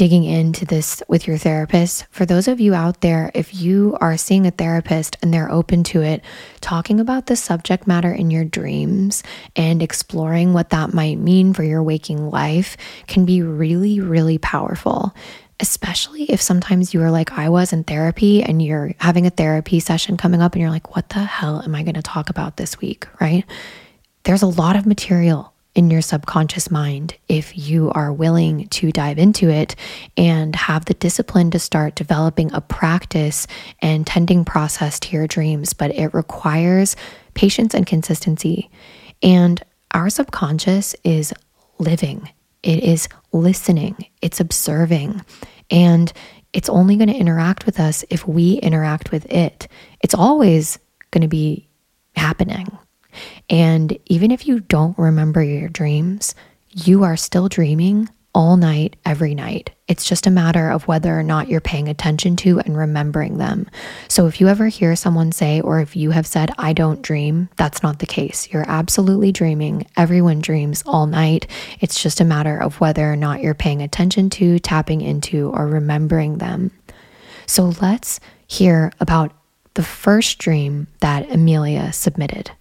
digging 0.00 0.24
into 0.24 0.64
this 0.64 1.02
with 1.08 1.26
your 1.26 1.36
therapist. 1.36 2.06
For 2.10 2.24
those 2.24 2.48
of 2.48 2.58
you 2.58 2.72
out 2.72 3.02
there, 3.02 3.30
if 3.34 3.54
you 3.54 3.98
are 4.00 4.16
seeing 4.16 4.46
a 4.46 4.50
therapist 4.50 5.18
and 5.20 5.30
they're 5.30 5.52
open 5.52 5.84
to 5.84 6.00
it, 6.00 6.24
talking 6.62 7.00
about 7.00 7.26
the 7.26 7.36
subject 7.36 7.86
matter 7.86 8.10
in 8.10 8.30
your 8.30 8.46
dreams 8.46 9.22
and 9.56 9.82
exploring 9.82 10.54
what 10.54 10.70
that 10.70 10.94
might 10.94 11.18
mean 11.18 11.52
for 11.52 11.64
your 11.64 11.82
waking 11.82 12.30
life 12.30 12.78
can 13.08 13.26
be 13.26 13.42
really, 13.42 14.00
really 14.00 14.38
powerful. 14.38 15.14
Especially 15.60 16.22
if 16.30 16.40
sometimes 16.40 16.94
you 16.94 17.02
are 17.02 17.10
like 17.10 17.32
I 17.32 17.50
was 17.50 17.70
in 17.70 17.84
therapy 17.84 18.42
and 18.42 18.62
you're 18.62 18.94
having 19.00 19.26
a 19.26 19.30
therapy 19.30 19.80
session 19.80 20.16
coming 20.16 20.40
up 20.40 20.54
and 20.54 20.62
you're 20.62 20.70
like, 20.70 20.96
what 20.96 21.10
the 21.10 21.18
hell 21.18 21.60
am 21.60 21.74
I 21.74 21.82
going 21.82 21.96
to 21.96 22.00
talk 22.00 22.30
about 22.30 22.56
this 22.56 22.80
week? 22.80 23.06
Right? 23.20 23.44
There's 24.22 24.40
a 24.40 24.46
lot 24.46 24.76
of 24.76 24.86
material 24.86 25.52
in 25.74 25.90
your 25.90 26.02
subconscious 26.02 26.70
mind 26.70 27.14
if 27.28 27.56
you 27.56 27.90
are 27.92 28.12
willing 28.12 28.66
to 28.68 28.90
dive 28.90 29.18
into 29.18 29.48
it 29.48 29.76
and 30.16 30.54
have 30.56 30.84
the 30.84 30.94
discipline 30.94 31.50
to 31.52 31.58
start 31.58 31.94
developing 31.94 32.52
a 32.52 32.60
practice 32.60 33.46
and 33.80 34.06
tending 34.06 34.44
process 34.44 34.98
to 34.98 35.16
your 35.16 35.26
dreams. 35.26 35.72
But 35.72 35.94
it 35.94 36.12
requires 36.12 36.96
patience 37.34 37.74
and 37.74 37.86
consistency. 37.86 38.70
And 39.22 39.62
our 39.92 40.10
subconscious 40.10 40.96
is 41.04 41.32
living, 41.78 42.28
it 42.62 42.82
is 42.82 43.08
listening, 43.32 44.06
it's 44.20 44.40
observing, 44.40 45.24
and 45.70 46.12
it's 46.52 46.68
only 46.68 46.96
going 46.96 47.08
to 47.08 47.14
interact 47.16 47.64
with 47.64 47.78
us 47.78 48.04
if 48.10 48.26
we 48.26 48.54
interact 48.54 49.12
with 49.12 49.30
it. 49.32 49.68
It's 50.00 50.14
always 50.14 50.78
going 51.10 51.22
to 51.22 51.28
be 51.28 51.68
happening 52.16 52.66
and 53.50 53.98
even 54.06 54.30
if 54.30 54.46
you 54.46 54.60
don't 54.60 54.96
remember 54.96 55.42
your 55.42 55.68
dreams, 55.68 56.34
you 56.70 57.02
are 57.02 57.16
still 57.16 57.48
dreaming 57.48 58.08
all 58.32 58.56
night, 58.56 58.94
every 59.04 59.34
night. 59.34 59.70
It's 59.88 60.04
just 60.04 60.24
a 60.24 60.30
matter 60.30 60.70
of 60.70 60.86
whether 60.86 61.18
or 61.18 61.24
not 61.24 61.48
you're 61.48 61.60
paying 61.60 61.88
attention 61.88 62.36
to 62.36 62.60
and 62.60 62.76
remembering 62.76 63.38
them. 63.38 63.68
So 64.06 64.28
if 64.28 64.40
you 64.40 64.46
ever 64.46 64.68
hear 64.68 64.94
someone 64.94 65.32
say, 65.32 65.60
or 65.60 65.80
if 65.80 65.96
you 65.96 66.12
have 66.12 66.28
said, 66.28 66.52
I 66.56 66.72
don't 66.72 67.02
dream, 67.02 67.48
that's 67.56 67.82
not 67.82 67.98
the 67.98 68.06
case. 68.06 68.48
You're 68.52 68.70
absolutely 68.70 69.32
dreaming. 69.32 69.84
Everyone 69.96 70.40
dreams 70.40 70.84
all 70.86 71.06
night. 71.06 71.48
It's 71.80 72.00
just 72.00 72.20
a 72.20 72.24
matter 72.24 72.56
of 72.56 72.80
whether 72.80 73.12
or 73.12 73.16
not 73.16 73.42
you're 73.42 73.54
paying 73.54 73.82
attention 73.82 74.30
to, 74.30 74.60
tapping 74.60 75.00
into, 75.00 75.50
or 75.50 75.66
remembering 75.66 76.38
them. 76.38 76.70
So 77.46 77.72
let's 77.82 78.20
hear 78.46 78.92
about 79.00 79.32
the 79.74 79.82
first 79.82 80.38
dream 80.38 80.86
that 81.00 81.28
Emilia 81.32 81.92
submitted. 81.92 82.52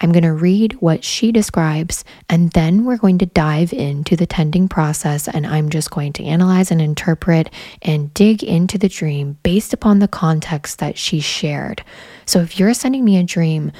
I'm 0.00 0.12
going 0.12 0.24
to 0.24 0.32
read 0.32 0.74
what 0.74 1.04
she 1.04 1.30
describes, 1.30 2.04
and 2.28 2.50
then 2.52 2.84
we're 2.84 2.96
going 2.96 3.18
to 3.18 3.26
dive 3.26 3.72
into 3.72 4.16
the 4.16 4.26
tending 4.26 4.68
process. 4.68 5.28
And 5.28 5.46
I'm 5.46 5.68
just 5.68 5.90
going 5.90 6.12
to 6.14 6.24
analyze 6.24 6.70
and 6.70 6.80
interpret 6.80 7.50
and 7.82 8.12
dig 8.14 8.42
into 8.42 8.78
the 8.78 8.88
dream 8.88 9.36
based 9.42 9.72
upon 9.72 9.98
the 9.98 10.08
context 10.08 10.78
that 10.78 10.96
she 10.96 11.20
shared. 11.20 11.84
So 12.24 12.40
if 12.40 12.58
you're 12.58 12.74
sending 12.74 13.04
me 13.04 13.18
a 13.18 13.24
dream, 13.24 13.72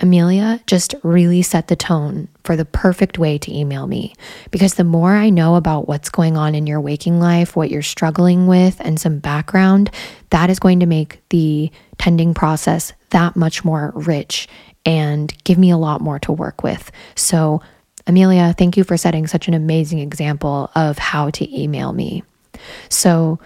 Emilia 0.00 0.60
just 0.66 0.94
really 1.02 1.42
set 1.42 1.66
the 1.66 1.76
tone 1.76 2.28
for 2.44 2.54
the 2.54 2.64
perfect 2.64 3.18
way 3.18 3.36
to 3.38 3.52
email 3.52 3.86
me 3.88 4.14
because 4.52 4.74
the 4.74 4.84
more 4.84 5.12
I 5.12 5.28
know 5.28 5.56
about 5.56 5.88
what's 5.88 6.08
going 6.08 6.36
on 6.36 6.54
in 6.54 6.68
your 6.68 6.80
waking 6.80 7.18
life, 7.18 7.56
what 7.56 7.70
you're 7.70 7.82
struggling 7.82 8.46
with, 8.46 8.80
and 8.80 9.00
some 9.00 9.18
background, 9.18 9.90
that 10.30 10.50
is 10.50 10.60
going 10.60 10.80
to 10.80 10.86
make 10.86 11.20
the 11.30 11.72
tending 11.98 12.32
process 12.32 12.92
that 13.10 13.36
much 13.36 13.64
more 13.64 13.92
rich 13.94 14.48
and 14.84 15.32
give 15.44 15.58
me 15.58 15.70
a 15.70 15.76
lot 15.76 16.00
more 16.00 16.18
to 16.20 16.32
work 16.32 16.62
with. 16.62 16.90
So, 17.14 17.60
Emilia, 18.06 18.54
thank 18.56 18.76
you 18.76 18.84
for 18.84 18.96
setting 18.96 19.26
such 19.26 19.48
an 19.48 19.54
amazing 19.54 19.98
example 19.98 20.70
of 20.74 20.98
how 20.98 21.30
to 21.30 21.60
email 21.60 21.92
me. 21.92 22.22
So, 22.88 23.38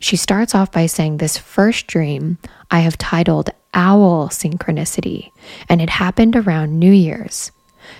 she 0.00 0.16
starts 0.16 0.54
off 0.54 0.72
by 0.72 0.86
saying, 0.86 1.16
This 1.16 1.38
first 1.38 1.86
dream 1.86 2.38
I 2.70 2.80
have 2.80 2.98
titled 2.98 3.50
Owl 3.72 4.28
Synchronicity, 4.28 5.30
and 5.68 5.80
it 5.80 5.90
happened 5.90 6.36
around 6.36 6.78
New 6.78 6.92
Year's. 6.92 7.50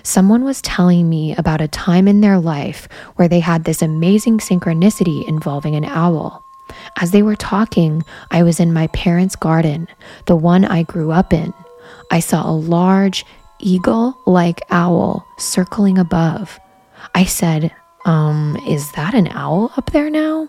Someone 0.02 0.44
was 0.44 0.62
telling 0.62 1.08
me 1.08 1.34
about 1.34 1.60
a 1.60 1.68
time 1.68 2.08
in 2.08 2.20
their 2.20 2.38
life 2.38 2.88
where 3.16 3.28
they 3.28 3.40
had 3.40 3.64
this 3.64 3.82
amazing 3.82 4.38
synchronicity 4.38 5.26
involving 5.28 5.76
an 5.76 5.84
owl. 5.84 6.43
As 6.96 7.10
they 7.10 7.22
were 7.22 7.36
talking, 7.36 8.04
I 8.30 8.42
was 8.42 8.60
in 8.60 8.72
my 8.72 8.86
parents' 8.88 9.36
garden, 9.36 9.88
the 10.26 10.36
one 10.36 10.64
I 10.64 10.84
grew 10.84 11.10
up 11.10 11.32
in. 11.32 11.52
I 12.10 12.20
saw 12.20 12.48
a 12.48 12.54
large 12.54 13.24
eagle 13.58 14.16
like 14.26 14.62
owl 14.70 15.26
circling 15.38 15.98
above. 15.98 16.58
I 17.14 17.24
said, 17.24 17.72
Um, 18.04 18.56
is 18.68 18.92
that 18.92 19.14
an 19.14 19.28
owl 19.28 19.72
up 19.76 19.90
there 19.90 20.10
now? 20.10 20.48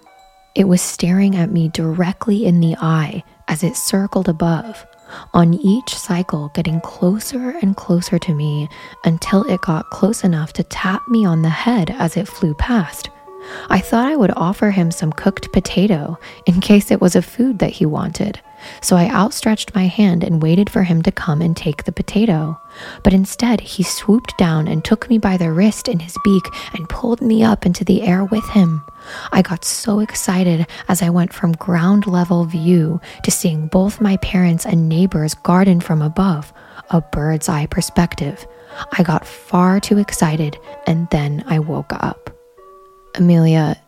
It 0.56 0.68
was 0.68 0.82
staring 0.82 1.36
at 1.36 1.52
me 1.52 1.70
directly 1.70 2.46
in 2.46 2.60
the 2.60 2.76
eye 2.80 3.24
as 3.48 3.64
it 3.64 3.76
circled 3.76 4.30
above, 4.30 4.86
on 5.34 5.54
each 5.54 5.96
cycle 5.96 6.50
getting 6.54 6.80
closer 6.82 7.50
and 7.62 7.76
closer 7.76 8.18
to 8.20 8.34
me 8.34 8.70
until 9.04 9.44
it 9.44 9.62
got 9.62 9.90
close 9.90 10.24
enough 10.24 10.54
to 10.54 10.64
tap 10.64 11.02
me 11.10 11.26
on 11.26 11.42
the 11.42 11.50
head 11.50 11.90
as 11.92 12.16
it 12.16 12.28
flew 12.28 12.54
past. 12.54 13.10
I 13.70 13.80
thought 13.80 14.08
I 14.08 14.16
would 14.16 14.32
offer 14.36 14.72
him 14.72 14.92
some 14.92 15.12
cooked 15.12 15.52
potato 15.52 16.18
in 16.46 16.62
case 16.62 16.92
it 16.92 17.02
was 17.02 17.16
a 17.16 17.22
food 17.22 17.60
that 17.60 17.72
he 17.72 17.86
wanted. 17.86 18.40
So 18.82 18.96
I 18.96 19.10
outstretched 19.10 19.76
my 19.76 19.88
hand 19.88 20.24
and 20.24 20.42
waited 20.42 20.70
for 20.70 20.84
him 20.84 21.02
to 21.04 21.12
come 21.12 21.42
and 21.42 21.56
take 21.56 21.84
the 21.84 21.92
potato. 21.92 22.60
But 23.04 23.14
instead, 23.14 23.62
he 23.62 23.84
swooped 23.84 24.38
down 24.38 24.68
and 24.68 24.84
took 24.84 25.10
me 25.10 25.18
by 25.18 25.38
the 25.38 25.52
wrist 25.52 25.88
in 25.88 26.00
his 26.00 26.18
beak 26.24 26.44
and 26.74 26.90
pulled 26.90 27.22
me 27.22 27.44
up 27.44 27.66
into 27.66 27.86
the 27.86 28.02
air 28.02 28.26
with 28.26 28.48
him. 28.50 28.84
I 29.32 29.42
got 29.42 29.64
so 29.64 30.00
excited 30.00 30.66
as 30.88 31.02
I 31.02 31.10
went 31.10 31.34
from 31.34 31.52
ground 31.54 32.08
level 32.08 32.46
view 32.46 33.00
to 33.24 33.32
seeing 33.32 33.68
both 33.68 34.02
my 34.02 34.18
parents 34.18 34.66
and 34.66 34.90
neighbors 34.90 35.36
garden 35.36 35.80
from 35.80 36.02
above, 36.02 36.52
a 36.90 37.02
bird's 37.02 37.50
eye 37.50 37.68
perspective. 37.68 38.48
I 38.98 39.04
got 39.04 39.28
far 39.28 39.80
too 39.80 40.00
excited 40.00 40.58
and 40.88 41.08
then 41.12 41.44
I 41.48 41.60
woke 41.60 41.94
up. 41.94 42.35
Emilia, 43.18 43.80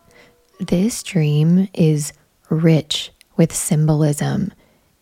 this 0.60 1.02
dream 1.02 1.68
is 1.74 2.12
rich 2.50 3.10
with 3.36 3.54
symbolism 3.54 4.52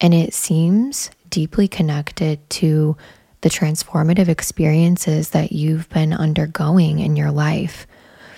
and 0.00 0.12
it 0.12 0.34
seems 0.34 1.10
deeply 1.30 1.68
connected 1.68 2.48
to 2.50 2.96
the 3.40 3.48
transformative 3.48 4.28
experiences 4.28 5.30
that 5.30 5.52
you've 5.52 5.88
been 5.90 6.12
undergoing 6.12 6.98
in 6.98 7.16
your 7.16 7.30
life. 7.30 7.86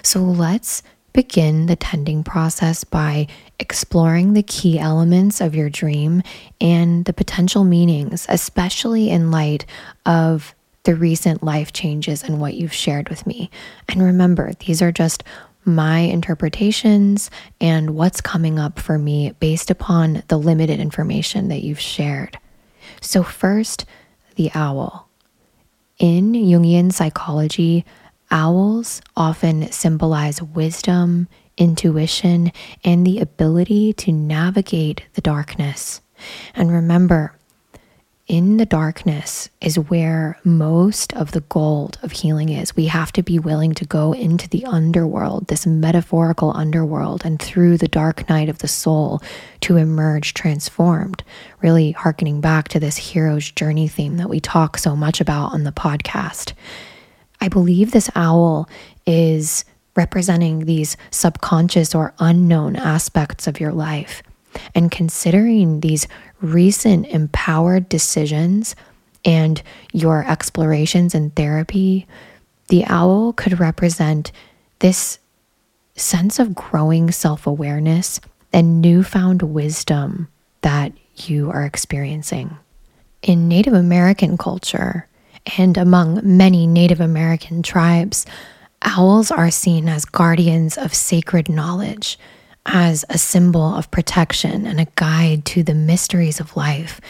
So 0.03 0.21
let's 0.21 0.83
begin 1.13 1.67
the 1.67 1.77
tending 1.77 2.23
process 2.23 2.85
by 2.85 3.27
exploring 3.59 4.35
the 4.35 4.43
key 4.43 4.79
elements 4.79 5.41
of 5.41 5.55
your 5.55 5.71
dream 5.71 6.23
and 6.61 7.05
the 7.07 7.13
potential 7.13 7.65
meanings, 7.65 8.27
especially 8.29 9.11
in 9.11 9.31
light 9.31 9.67
of 10.07 10.55
the 10.85 10.95
recent 10.95 11.43
life 11.43 11.73
changes 11.73 12.23
and 12.23 12.41
what 12.41 12.55
you've 12.55 12.73
shared 12.73 13.09
with 13.09 13.27
me. 13.27 13.51
And 13.89 14.03
remember, 14.03 14.53
these 14.67 14.81
are 14.81 14.93
just 14.93 15.25
my 15.69 16.01
interpretations 16.01 17.31
and 17.61 17.91
what's 17.91 18.21
coming 18.21 18.59
up 18.59 18.79
for 18.79 18.99
me 18.99 19.33
based 19.39 19.71
upon 19.71 20.23
the 20.29 20.39
limited 20.39 20.81
information 20.81 21.49
that 21.49 21.63
you've 21.63 21.81
shared. 21.81 22.39
So, 23.01 23.23
first, 23.23 23.85
the 24.37 24.51
owl. 24.55 25.09
In 25.99 26.33
Jungian 26.33 26.93
psychology, 26.93 27.85
owls 28.31 29.01
often 29.17 29.71
symbolize 29.71 30.43
wisdom, 30.43 31.29
intuition, 31.57 32.53
and 32.85 33.07
the 33.07 33.21
ability 33.21 33.93
to 33.93 34.13
navigate 34.13 35.03
the 35.15 35.21
darkness. 35.21 36.01
And 36.55 36.73
remember, 36.73 37.38
in 38.29 38.59
the 38.59 38.67
darkness 38.67 39.49
is 39.63 39.79
where 39.79 40.39
most 40.45 41.15
of 41.15 41.33
the 41.33 41.41
gold 41.41 41.99
of 42.03 42.13
healing 42.13 42.51
is. 42.51 42.77
We 42.77 42.85
have 42.87 43.11
to 43.13 43.23
be 43.23 43.39
willing 43.39 43.73
to 43.75 43.87
go 43.87 44.13
into 44.13 44.47
the 44.51 44.67
underworld, 44.67 45.49
this 45.49 45.67
metaphorical 45.67 46.55
underworld, 46.55 47.25
and 47.25 47.41
through 47.41 47.79
the 47.79 47.89
dark 47.89 48.29
night 48.29 48.51
of 48.51 48.59
the 48.59 48.69
soul 48.69 49.23
to 49.63 49.77
emerge 49.77 50.35
transformed. 50.35 51.25
Really 51.63 51.93
harkening 51.93 52.43
back 52.43 52.69
to 52.69 52.79
this 52.79 52.99
hero's 52.99 53.51
journey 53.51 53.89
theme 53.89 54.19
that 54.19 54.29
we 54.29 54.41
talk 54.41 54.77
so 54.77 54.95
much 54.95 55.23
about 55.23 55.55
on 55.55 55.65
the 55.65 55.73
podcast. 55.73 56.53
I 57.41 57.49
believe 57.49 57.93
this 57.93 58.11
owl 58.15 58.69
is 59.07 59.65
representing 59.97 60.67
these 60.67 60.99
subconscious 61.11 61.95
or 61.95 62.13
unknown 62.19 62.77
aspects 62.77 63.47
of 63.47 63.59
your 63.59 63.73
life 63.73 64.23
and 64.75 64.91
considering 64.91 65.81
these 65.81 66.07
recent 66.41 67.07
empowered 67.07 67.89
decisions 67.89 68.77
and 69.25 69.63
your 69.93 70.25
explorations 70.27 71.15
in 71.15 71.31
therapy, 71.31 72.07
the 72.69 72.85
owl 72.87 73.33
could 73.33 73.59
represent 73.59 74.31
this 74.79 75.19
sense 75.97 76.39
of 76.39 76.55
growing 76.55 77.11
self 77.11 77.47
awareness 77.47 78.21
and 78.53 78.81
newfound 78.81 79.43
wisdom 79.43 80.29
that 80.63 80.93
you 81.17 81.51
are 81.51 81.65
experiencing. 81.65 82.57
In 83.23 83.49
Native 83.49 83.75
American 83.75 84.39
culture 84.39 85.09
and 85.59 85.77
among 85.77 86.21
many 86.23 86.67
Native 86.67 87.01
American 87.01 87.63
tribes, 87.63 88.27
owls 88.83 89.31
are 89.31 89.51
seen 89.51 89.89
as 89.89 90.05
guardians 90.05 90.79
of 90.79 90.95
sacred 90.95 91.49
knowledge 91.49 92.19
as 92.69 93.05
a 93.09 93.17
symbol 93.17 93.75
of 93.75 93.91
protection 93.91 94.67
and 94.67 94.79
a 94.79 94.87
guide 94.95 95.45
to 95.47 95.63
the 95.63 95.75
mysteries 95.75 96.39
of 96.39 96.57
life. 96.57 97.01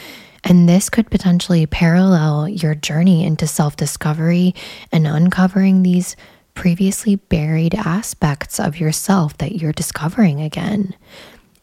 And 0.45 0.69
this 0.69 0.89
could 0.89 1.11
potentially 1.11 1.65
parallel 1.65 2.47
your 2.47 2.73
journey 2.73 3.25
into 3.25 3.45
self 3.45 3.75
discovery 3.75 4.55
and 4.91 5.05
uncovering 5.05 5.83
these 5.83 6.15
previously 6.53 7.15
buried 7.17 7.75
aspects 7.75 8.59
of 8.59 8.79
yourself 8.79 9.37
that 9.37 9.57
you're 9.57 9.73
discovering 9.73 10.41
again. 10.41 10.95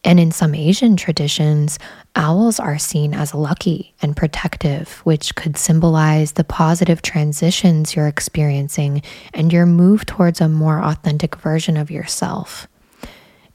And 0.03 0.19
in 0.19 0.31
some 0.31 0.53
Asian 0.53 0.95
traditions, 0.95 1.79
owls 2.15 2.59
are 2.59 2.77
seen 2.77 3.15
as 3.15 3.33
lucky 3.33 3.95
and 4.01 4.15
protective, 4.15 4.99
which 5.05 5.33
could 5.35 5.57
symbolize 5.57 6.33
the 6.33 6.43
positive 6.43 7.01
transitions 7.01 7.95
you're 7.95 8.07
experiencing 8.07 9.01
and 9.33 9.51
your 9.51 9.65
move 9.65 10.05
towards 10.05 10.39
a 10.39 10.47
more 10.47 10.81
authentic 10.83 11.35
version 11.37 11.77
of 11.77 11.89
yourself. 11.89 12.67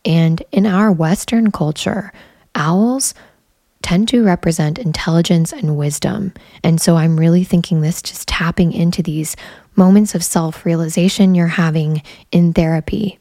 And 0.05 0.43
in 0.51 0.67
our 0.67 0.91
Western 0.91 1.51
culture, 1.51 2.13
owls 2.55 3.15
tend 3.83 4.09
to 4.09 4.25
represent 4.25 4.79
intelligence 4.79 5.53
and 5.53 5.77
wisdom. 5.77 6.33
And 6.63 6.81
so 6.81 6.97
I'm 6.97 7.19
really 7.19 7.45
thinking 7.45 7.81
this 7.81 8.01
just 8.01 8.29
tapping 8.29 8.73
into 8.73 9.03
these 9.03 9.37
moments 9.77 10.15
of 10.15 10.25
self 10.25 10.65
realization 10.65 11.35
you're 11.35 11.47
having 11.47 12.03
in 12.31 12.53
therapy. 12.53 13.19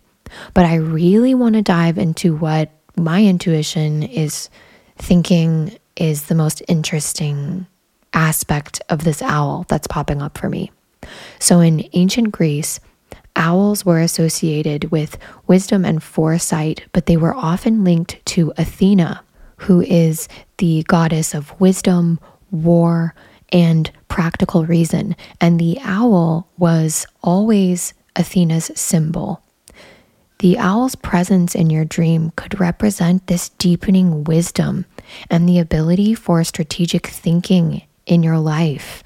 But 0.54 0.66
I 0.66 0.76
really 0.76 1.36
want 1.36 1.56
to 1.56 1.62
dive 1.62 1.98
into 1.98 2.36
what 2.36 2.72
my 2.96 3.24
intuition 3.24 4.04
is 4.04 4.50
thinking 4.98 5.78
is 5.96 6.24
the 6.24 6.36
most 6.36 6.62
interesting 6.68 7.66
aspect 8.14 8.82
of 8.90 9.04
this 9.04 9.22
owl 9.22 9.66
that's 9.68 9.88
popping 9.88 10.22
up 10.22 10.38
for 10.38 10.50
me. 10.50 10.72
So 11.40 11.60
in 11.60 11.88
ancient 11.94 12.32
Greece, 12.32 12.80
Owls 13.36 13.86
were 13.86 14.00
associated 14.00 14.92
with 14.92 15.18
wisdom 15.48 15.86
and 15.86 16.02
foresight, 16.02 16.86
but 16.94 17.06
they 17.06 17.18
were 17.18 17.34
often 17.34 17.84
linked 17.84 18.24
to 18.28 18.54
Athena, 18.58 19.24
who 19.58 19.82
is 19.82 20.28
the 20.58 20.84
goddess 20.88 21.34
of 21.34 21.60
wisdom, 21.60 22.20
war, 22.52 23.16
and 23.52 23.92
practical 24.08 24.66
reason. 24.66 25.16
And 25.40 25.60
the 25.60 25.80
owl 25.82 26.48
was 26.58 27.06
always 27.22 27.94
Athena's 28.16 28.72
symbol. 28.76 29.42
The 30.40 30.58
owl's 30.58 30.96
presence 30.96 31.54
in 31.54 31.70
your 31.70 31.86
dream 31.86 32.32
could 32.36 32.60
represent 32.60 33.28
this 33.28 33.50
deepening 33.50 34.24
wisdom 34.24 34.86
and 35.30 35.48
the 35.48 35.60
ability 35.60 36.16
for 36.16 36.44
strategic 36.44 37.08
thinking 37.08 37.84
in 38.08 38.24
your 38.24 38.40
life 38.40 39.04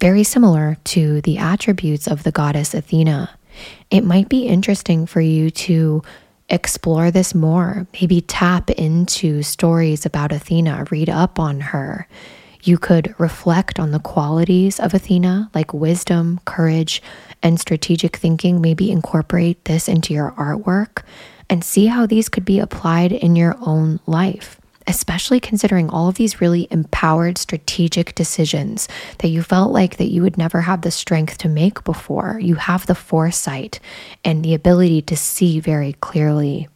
very 0.00 0.24
similar 0.24 0.76
to 0.84 1.20
the 1.22 1.38
attributes 1.38 2.06
of 2.06 2.22
the 2.22 2.32
goddess 2.32 2.74
Athena. 2.74 3.30
It 3.90 4.04
might 4.04 4.28
be 4.28 4.46
interesting 4.46 5.06
for 5.06 5.20
you 5.20 5.50
to 5.50 6.02
explore 6.48 7.10
this 7.10 7.34
more, 7.34 7.86
maybe 7.94 8.20
tap 8.20 8.70
into 8.70 9.42
stories 9.42 10.06
about 10.06 10.32
Athena, 10.32 10.86
read 10.90 11.08
up 11.08 11.38
on 11.38 11.60
her. 11.60 12.06
You 12.62 12.78
could 12.78 13.14
reflect 13.18 13.78
on 13.78 13.92
the 13.92 14.00
qualities 14.00 14.80
of 14.80 14.92
Athena, 14.92 15.50
like 15.54 15.72
wisdom, 15.72 16.40
courage, 16.44 17.02
and 17.42 17.60
strategic 17.60 18.16
thinking. 18.16 18.60
Maybe 18.60 18.90
incorporate 18.90 19.64
this 19.64 19.88
into 19.88 20.12
your 20.12 20.32
artwork 20.32 21.02
and 21.48 21.62
see 21.62 21.86
how 21.86 22.06
these 22.06 22.28
could 22.28 22.44
be 22.44 22.58
applied 22.58 23.12
in 23.12 23.36
your 23.36 23.56
own 23.60 24.00
life 24.06 24.60
especially 24.86 25.40
considering 25.40 25.90
all 25.90 26.08
of 26.08 26.14
these 26.14 26.40
really 26.40 26.68
empowered 26.70 27.38
strategic 27.38 28.14
decisions 28.14 28.88
that 29.18 29.28
you 29.28 29.42
felt 29.42 29.72
like 29.72 29.96
that 29.96 30.10
you 30.10 30.22
would 30.22 30.38
never 30.38 30.60
have 30.62 30.82
the 30.82 30.90
strength 30.90 31.38
to 31.38 31.48
make 31.48 31.82
before. 31.84 32.38
You 32.40 32.54
have 32.56 32.86
the 32.86 32.94
foresight 32.94 33.80
and 34.24 34.44
the 34.44 34.54
ability 34.54 35.02
to 35.02 35.16
see 35.16 35.60
very 35.60 35.94
clearly. 35.94 36.68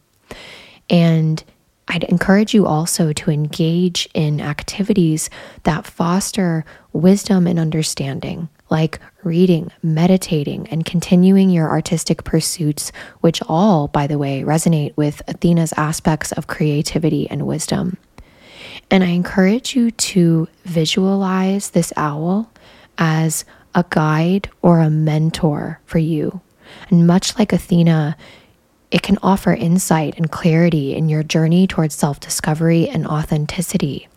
And 0.89 1.43
I'd 1.87 2.03
encourage 2.05 2.53
you 2.53 2.65
also 2.65 3.11
to 3.11 3.31
engage 3.31 4.07
in 4.13 4.39
activities 4.39 5.29
that 5.63 5.85
foster 5.85 6.63
wisdom 6.93 7.47
and 7.47 7.59
understanding, 7.59 8.49
like 8.69 8.99
reading, 9.23 9.71
meditating, 9.83 10.67
and 10.69 10.85
continuing 10.85 11.49
your 11.49 11.69
artistic 11.69 12.23
pursuits, 12.23 12.91
which 13.21 13.41
all, 13.43 13.87
by 13.87 14.07
the 14.07 14.17
way, 14.17 14.41
resonate 14.41 14.95
with 14.95 15.21
Athena's 15.27 15.73
aspects 15.77 16.31
of 16.31 16.47
creativity 16.47 17.29
and 17.29 17.47
wisdom. 17.47 17.97
And 18.89 19.03
I 19.03 19.07
encourage 19.07 19.75
you 19.75 19.91
to 19.91 20.47
visualize 20.65 21.69
this 21.69 21.93
owl 21.95 22.51
as 22.97 23.45
a 23.73 23.85
guide 23.89 24.49
or 24.61 24.79
a 24.79 24.89
mentor 24.89 25.79
for 25.85 25.97
you. 25.97 26.41
And 26.89 27.07
much 27.07 27.37
like 27.39 27.53
Athena, 27.53 28.17
it 28.91 29.01
can 29.01 29.17
offer 29.23 29.53
insight 29.53 30.17
and 30.17 30.29
clarity 30.29 30.93
in 30.93 31.07
your 31.07 31.23
journey 31.23 31.67
towards 31.67 31.95
self 31.95 32.19
discovery 32.19 32.89
and 32.89 33.07
authenticity. 33.07 34.07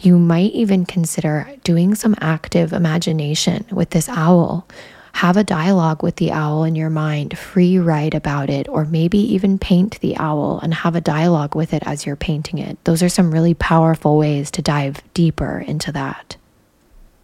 You 0.00 0.18
might 0.18 0.52
even 0.52 0.86
consider 0.86 1.50
doing 1.64 1.94
some 1.94 2.14
active 2.20 2.72
imagination 2.72 3.64
with 3.70 3.90
this 3.90 4.08
owl. 4.08 4.66
Have 5.14 5.36
a 5.36 5.44
dialogue 5.44 6.02
with 6.02 6.16
the 6.16 6.30
owl 6.30 6.64
in 6.64 6.76
your 6.76 6.90
mind, 6.90 7.36
free 7.36 7.78
write 7.78 8.14
about 8.14 8.50
it, 8.50 8.68
or 8.68 8.84
maybe 8.84 9.18
even 9.18 9.58
paint 9.58 9.98
the 10.00 10.16
owl 10.16 10.60
and 10.62 10.72
have 10.72 10.94
a 10.94 11.00
dialogue 11.00 11.56
with 11.56 11.74
it 11.74 11.82
as 11.86 12.06
you're 12.06 12.14
painting 12.14 12.58
it. 12.58 12.78
Those 12.84 13.02
are 13.02 13.08
some 13.08 13.32
really 13.32 13.54
powerful 13.54 14.16
ways 14.16 14.50
to 14.52 14.62
dive 14.62 15.02
deeper 15.14 15.58
into 15.58 15.90
that. 15.92 16.36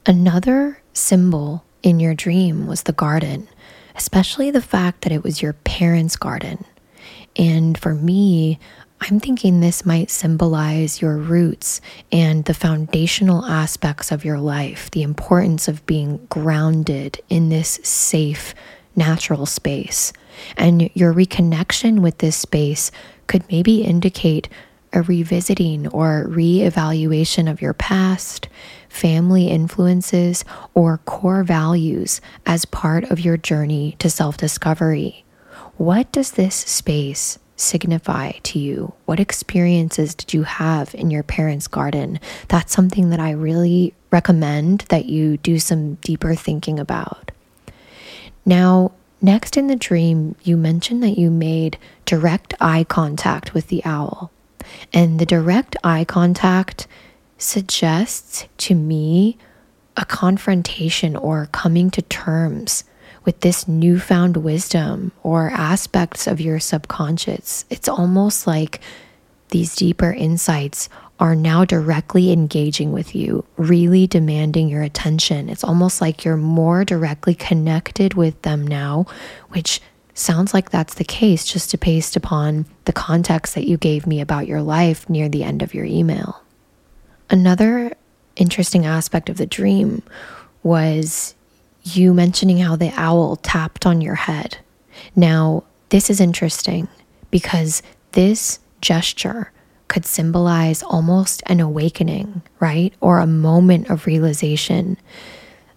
Another 0.07 0.83
symbol 0.93 1.65
in 1.83 2.01
your 2.01 2.15
dream 2.15 2.67
was 2.67 2.83
the 2.83 2.93
garden, 2.93 3.49
especially 3.95 4.51
the 4.51 4.61
fact 4.61 5.03
that 5.03 5.13
it 5.13 5.23
was 5.23 5.41
your 5.41 5.53
parents' 5.53 6.17
garden. 6.17 6.65
And 7.37 7.79
for 7.79 7.95
me, 7.95 8.59
I'm 9.07 9.21
thinking 9.21 9.61
this 9.61 9.85
might 9.85 10.09
symbolize 10.09 11.03
your 11.03 11.19
roots 11.19 11.83
and 12.11 12.43
the 12.47 12.55
foundational 12.55 13.45
aspects 13.45 14.11
of 14.11 14.25
your 14.25 14.39
life, 14.39 14.91
the 14.93 15.03
importance 15.03 15.69
of 15.69 15.85
being 15.85 16.25
grounded 16.31 17.21
in 17.29 17.51
this 17.51 17.81
safe, 17.83 18.55
natural 18.97 19.45
space. 19.45 20.15
And 20.57 20.89
your 20.95 21.13
reconnection 21.13 21.99
with 21.99 22.17
this 22.17 22.35
space 22.35 22.91
could 23.27 23.45
maybe 23.51 23.85
indicate 23.85 24.49
a 24.95 25.03
revisiting 25.03 25.87
or 25.89 26.25
re-evaluation 26.27 27.47
of 27.47 27.61
your 27.61 27.75
past, 27.75 28.49
family 28.89 29.49
influences, 29.49 30.47
or 30.73 30.97
core 31.05 31.45
values 31.45 32.23
as 32.47 32.65
part 32.65 33.05
of 33.11 33.21
your 33.21 33.37
journey 33.37 33.97
to 33.99 34.09
self 34.09 34.39
discovery. 34.39 35.27
What 35.77 36.11
does 36.11 36.33
this 36.33 36.55
space 36.55 37.39
signify 37.57 38.33
to 38.43 38.59
you? 38.59 38.93
What 39.05 39.21
experiences 39.21 40.15
did 40.15 40.35
you 40.35 40.43
have 40.43 40.95
in 40.95 41.11
your 41.11 41.23
parents' 41.23 41.69
garden? 41.69 42.19
That's 42.49 42.73
something 42.73 43.11
that 43.11 43.21
I 43.21 43.31
really 43.31 43.95
recommend 44.11 44.81
that 44.89 45.07
you 45.07 45.37
do 45.39 45.59
some 45.59 45.95
deeper 45.97 46.35
thinking 46.35 46.79
about. 46.79 47.31
Now, 48.45 48.93
next 49.23 49.57
in 49.57 49.69
the 49.69 49.77
dream, 49.77 50.37
you 50.43 50.57
mentioned 50.57 51.03
that 51.03 51.19
you 51.19 51.31
made 51.31 51.79
direct 52.05 52.55
eye 52.61 52.85
contact 52.85 53.55
with 53.55 53.69
the 53.69 53.85
owl. 53.85 54.31
And 54.93 55.19
the 55.19 55.27
direct 55.27 55.77
eye 55.85 56.05
contact 56.05 56.87
suggests 57.39 58.47
to 58.59 58.75
me 58.75 59.39
a 59.97 60.05
confrontation 60.05 61.17
or 61.17 61.49
coming 61.53 61.91
to 61.91 62.03
terms 62.03 62.85
with 63.25 63.41
this 63.41 63.67
newfound 63.67 64.39
wisdom 64.39 65.13
or 65.23 65.51
aspects 65.51 66.27
of 66.27 66.41
your 66.41 66.61
subconscious. 66.61 67.65
It's 67.71 67.89
almost 67.89 68.47
like 68.47 68.81
these 69.49 69.75
deeper 69.77 70.13
insights 70.13 70.89
are 71.21 71.37
now 71.37 71.65
directly 71.65 72.33
engaging 72.33 72.93
with 72.93 73.15
you, 73.15 73.45
really 73.57 74.07
demanding 74.07 74.69
your 74.69 74.83
attention. 74.83 75.49
It's 75.49 75.65
almost 75.65 76.01
like 76.01 76.25
you're 76.25 76.37
more 76.37 76.85
directly 76.85 77.35
connected 77.35 78.15
with 78.15 78.41
them 78.43 78.67
now, 78.67 79.07
which 79.51 79.81
sounds 80.13 80.53
like 80.53 80.71
that's 80.71 80.95
the 80.95 81.05
case 81.05 81.45
just 81.45 81.79
based 81.81 82.17
upon 82.17 82.67
the 82.85 82.93
context 82.93 83.55
that 83.55 83.67
you 83.67 83.77
gave 83.77 84.07
me 84.07 84.21
about 84.21 84.47
your 84.47 84.63
life 84.63 85.09
near 85.09 85.29
the 85.29 85.45
end 85.45 85.63
of 85.63 85.75
your 85.75 85.85
email. 85.85 86.43
Another 87.31 87.95
interesting 88.37 88.85
aspect 88.85 89.29
of 89.29 89.37
the 89.37 89.47
dream 89.47 90.03
was 90.63 91.35
you 91.85 92.15
mentioning 92.15 92.59
how 92.59 92.77
the 92.77 92.93
owl 92.97 93.37
tapped 93.37 93.87
on 93.87 94.01
your 94.01 94.15
head. 94.15 94.59
Now, 95.15 95.65
this 95.91 96.11
is 96.11 96.21
interesting 96.21 96.89
because 97.31 97.83
this 98.13 98.59
gesture 98.81 99.53
could 99.89 100.07
symbolize 100.07 100.83
almost 100.83 101.43
an 101.47 101.61
awakening, 101.61 102.43
right? 102.59 102.93
Or 103.01 103.19
a 103.19 103.27
moment 103.27 103.91
of 103.91 104.07
realization. 104.07 104.97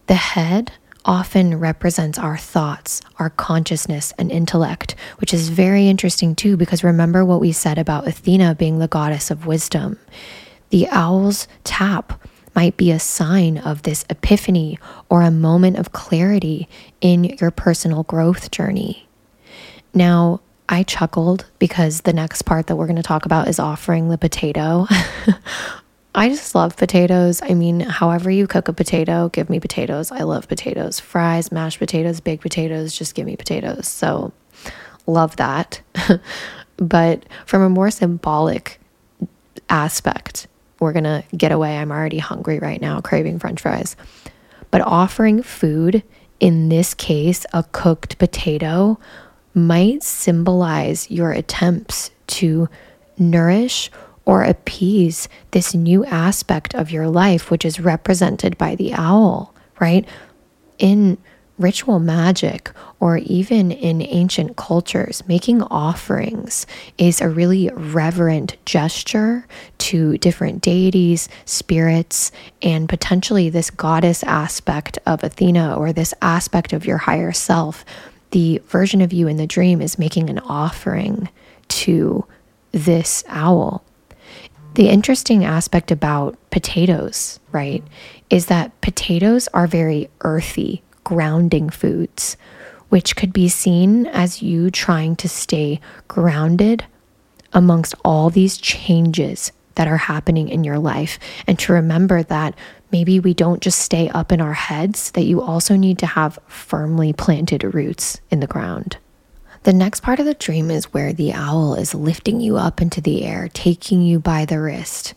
The 0.07 0.15
head 0.15 0.71
often 1.03 1.59
represents 1.59 2.17
our 2.17 2.37
thoughts, 2.37 3.01
our 3.19 3.29
consciousness, 3.29 4.13
and 4.17 4.31
intellect, 4.31 4.95
which 5.19 5.33
is 5.33 5.49
very 5.49 5.87
interesting 5.87 6.35
too, 6.35 6.57
because 6.57 6.83
remember 6.83 7.23
what 7.23 7.39
we 7.39 7.51
said 7.51 7.77
about 7.77 8.07
Athena 8.07 8.55
being 8.55 8.79
the 8.79 8.87
goddess 8.87 9.29
of 9.29 9.45
wisdom. 9.45 9.99
The 10.69 10.87
owl's 10.89 11.47
tap 11.63 12.21
might 12.57 12.75
be 12.75 12.89
a 12.89 12.97
sign 12.97 13.59
of 13.59 13.83
this 13.83 14.03
epiphany 14.09 14.79
or 15.09 15.21
a 15.21 15.29
moment 15.29 15.77
of 15.77 15.91
clarity 15.91 16.67
in 17.01 17.23
your 17.23 17.51
personal 17.51 18.01
growth 18.01 18.49
journey. 18.49 19.07
Now, 19.93 20.41
I 20.67 20.81
chuckled 20.81 21.45
because 21.59 22.01
the 22.01 22.13
next 22.13 22.41
part 22.41 22.65
that 22.65 22.75
we're 22.75 22.87
going 22.87 22.95
to 22.95 23.03
talk 23.03 23.27
about 23.27 23.47
is 23.47 23.59
offering 23.59 24.09
the 24.09 24.17
potato. 24.17 24.87
I 26.15 26.29
just 26.29 26.55
love 26.55 26.75
potatoes. 26.75 27.43
I 27.43 27.53
mean, 27.53 27.81
however 27.81 28.31
you 28.31 28.47
cook 28.47 28.67
a 28.67 28.73
potato, 28.73 29.29
give 29.29 29.51
me 29.51 29.59
potatoes. 29.59 30.11
I 30.11 30.23
love 30.23 30.47
potatoes. 30.47 30.99
Fries, 30.99 31.51
mashed 31.51 31.77
potatoes, 31.77 32.21
baked 32.21 32.41
potatoes, 32.41 32.91
just 32.97 33.13
give 33.13 33.27
me 33.27 33.35
potatoes. 33.35 33.87
So, 33.87 34.33
love 35.05 35.35
that. 35.35 35.81
but 36.77 37.23
from 37.45 37.61
a 37.61 37.69
more 37.69 37.91
symbolic 37.91 38.79
aspect, 39.69 40.47
we're 40.79 40.93
going 40.93 41.03
to 41.03 41.23
get 41.35 41.51
away. 41.51 41.77
I'm 41.77 41.91
already 41.91 42.19
hungry 42.19 42.59
right 42.59 42.81
now, 42.81 43.01
craving 43.01 43.39
french 43.39 43.61
fries. 43.61 43.95
But 44.71 44.81
offering 44.81 45.41
food, 45.43 46.03
in 46.39 46.69
this 46.69 46.93
case, 46.93 47.45
a 47.53 47.63
cooked 47.71 48.17
potato, 48.17 48.99
might 49.53 50.03
symbolize 50.03 51.09
your 51.09 51.31
attempts 51.31 52.11
to 52.27 52.69
nourish 53.17 53.89
or 54.25 54.43
appease 54.43 55.29
this 55.51 55.73
new 55.73 56.05
aspect 56.05 56.75
of 56.75 56.91
your 56.91 57.07
life, 57.07 57.49
which 57.49 57.63
is 57.65 57.79
represented 57.79 58.57
by 58.57 58.75
the 58.75 58.93
owl, 58.93 59.55
right? 59.79 60.07
In 60.77 61.17
ritual 61.57 61.99
magic 61.99 62.71
or 62.99 63.17
even 63.17 63.71
in 63.71 64.01
ancient 64.01 64.55
cultures, 64.57 65.23
making 65.27 65.61
offerings 65.63 66.67
is 66.97 67.21
a 67.21 67.29
really 67.29 67.69
reverent 67.73 68.57
gesture 68.65 69.47
to 69.77 70.17
different 70.19 70.61
deities, 70.61 71.29
spirits, 71.45 72.31
and 72.61 72.87
potentially 72.87 73.49
this 73.49 73.69
goddess 73.69 74.23
aspect 74.23 74.99
of 75.05 75.23
Athena 75.23 75.75
or 75.75 75.93
this 75.93 76.13
aspect 76.21 76.73
of 76.73 76.85
your 76.85 76.97
higher 76.97 77.31
self 77.31 77.85
the 78.31 78.61
version 78.67 79.01
of 79.01 79.13
you 79.13 79.27
in 79.27 79.37
the 79.37 79.47
dream 79.47 79.81
is 79.81 79.99
making 79.99 80.29
an 80.29 80.39
offering 80.39 81.29
to 81.69 82.25
this 82.71 83.23
owl. 83.27 83.83
The 84.73 84.89
interesting 84.89 85.43
aspect 85.43 85.91
about 85.91 86.37
potatoes, 86.51 87.39
right, 87.51 87.83
is 88.29 88.47
that 88.47 88.79
potatoes 88.81 89.47
are 89.53 89.65
very 89.65 90.09
earthy, 90.21 90.83
grounding 91.07 91.69
foods, 91.69 92.35
which 92.89 93.15
could 93.15 93.31
be 93.31 93.47
seen 93.47 94.05
as 94.07 94.41
you 94.41 94.69
trying 94.69 95.15
to 95.15 95.29
stay 95.29 95.79
grounded 96.09 96.83
amongst 97.53 97.95
all 98.03 98.29
these 98.29 98.57
changes 98.57 99.53
that 99.75 99.87
are 99.87 99.95
happening 99.95 100.49
in 100.49 100.65
your 100.65 100.77
life 100.77 101.17
and 101.47 101.57
to 101.57 101.71
remember 101.71 102.23
that 102.23 102.53
maybe 102.91 103.21
we 103.21 103.33
don't 103.33 103.61
just 103.61 103.79
stay 103.79 104.09
up 104.09 104.33
in 104.33 104.41
our 104.41 104.53
heads, 104.53 105.11
that 105.11 105.23
you 105.23 105.41
also 105.41 105.77
need 105.77 105.97
to 105.97 106.05
have 106.05 106.37
firmly 106.47 107.13
planted 107.13 107.63
roots 107.73 108.19
in 108.29 108.41
the 108.41 108.45
ground. 108.45 108.97
The 109.63 109.71
next 109.71 110.01
part 110.01 110.19
of 110.19 110.25
the 110.25 110.33
dream 110.33 110.69
is 110.69 110.91
where 110.93 111.13
the 111.13 111.31
owl 111.31 111.75
is 111.75 111.95
lifting 111.95 112.41
you 112.41 112.57
up 112.57 112.81
into 112.81 112.99
the 112.99 113.23
air, 113.23 113.47
taking 113.53 114.01
you 114.01 114.19
by 114.19 114.43
the 114.43 114.59
wrist. 114.59 115.13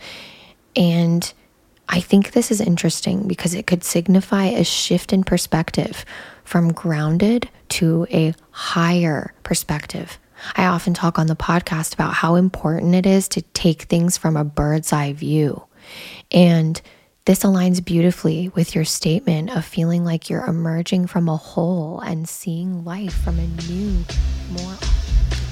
And 0.77 1.33
I 1.93 1.99
think 1.99 2.31
this 2.31 2.53
is 2.53 2.61
interesting 2.61 3.27
because 3.27 3.53
it 3.53 3.67
could 3.67 3.83
signify 3.83 4.45
a 4.45 4.63
shift 4.63 5.13
in 5.13 5.25
perspective 5.25 6.05
from 6.45 6.73
grounded 6.73 7.51
to 7.71 8.07
a 8.13 8.33
higher 8.53 9.35
perspective. 9.43 10.19
I 10.57 10.67
often 10.67 10.95
talk 10.95 11.19
on 11.19 11.27
the 11.27 11.35
podcast 11.35 11.93
about 11.93 12.15
how 12.15 12.37
important 12.37 12.95
it 12.95 13.07
is 13.07 13.27
to 13.31 13.43
take 13.43 13.83
things 13.83 14.17
from 14.17 14.37
a 14.37 14.45
bird's 14.45 14.93
eye 14.93 15.13
view. 15.15 15.65
And 16.31 16.81
this 17.25 17.41
aligns 17.41 17.85
beautifully 17.85 18.51
with 18.51 18.75
your 18.75 18.85
statement 18.85 19.51
of 19.51 19.65
feeling 19.65 20.05
like 20.05 20.31
you're 20.31 20.47
emerging 20.47 21.09
from 21.09 21.29
a 21.29 21.37
hole 21.37 22.01
and 22.01 22.29
seeing 22.29 22.85
life 22.85 23.15
from 23.15 23.41
a 23.41 23.47
new, 23.69 24.05
more. 24.53 25.00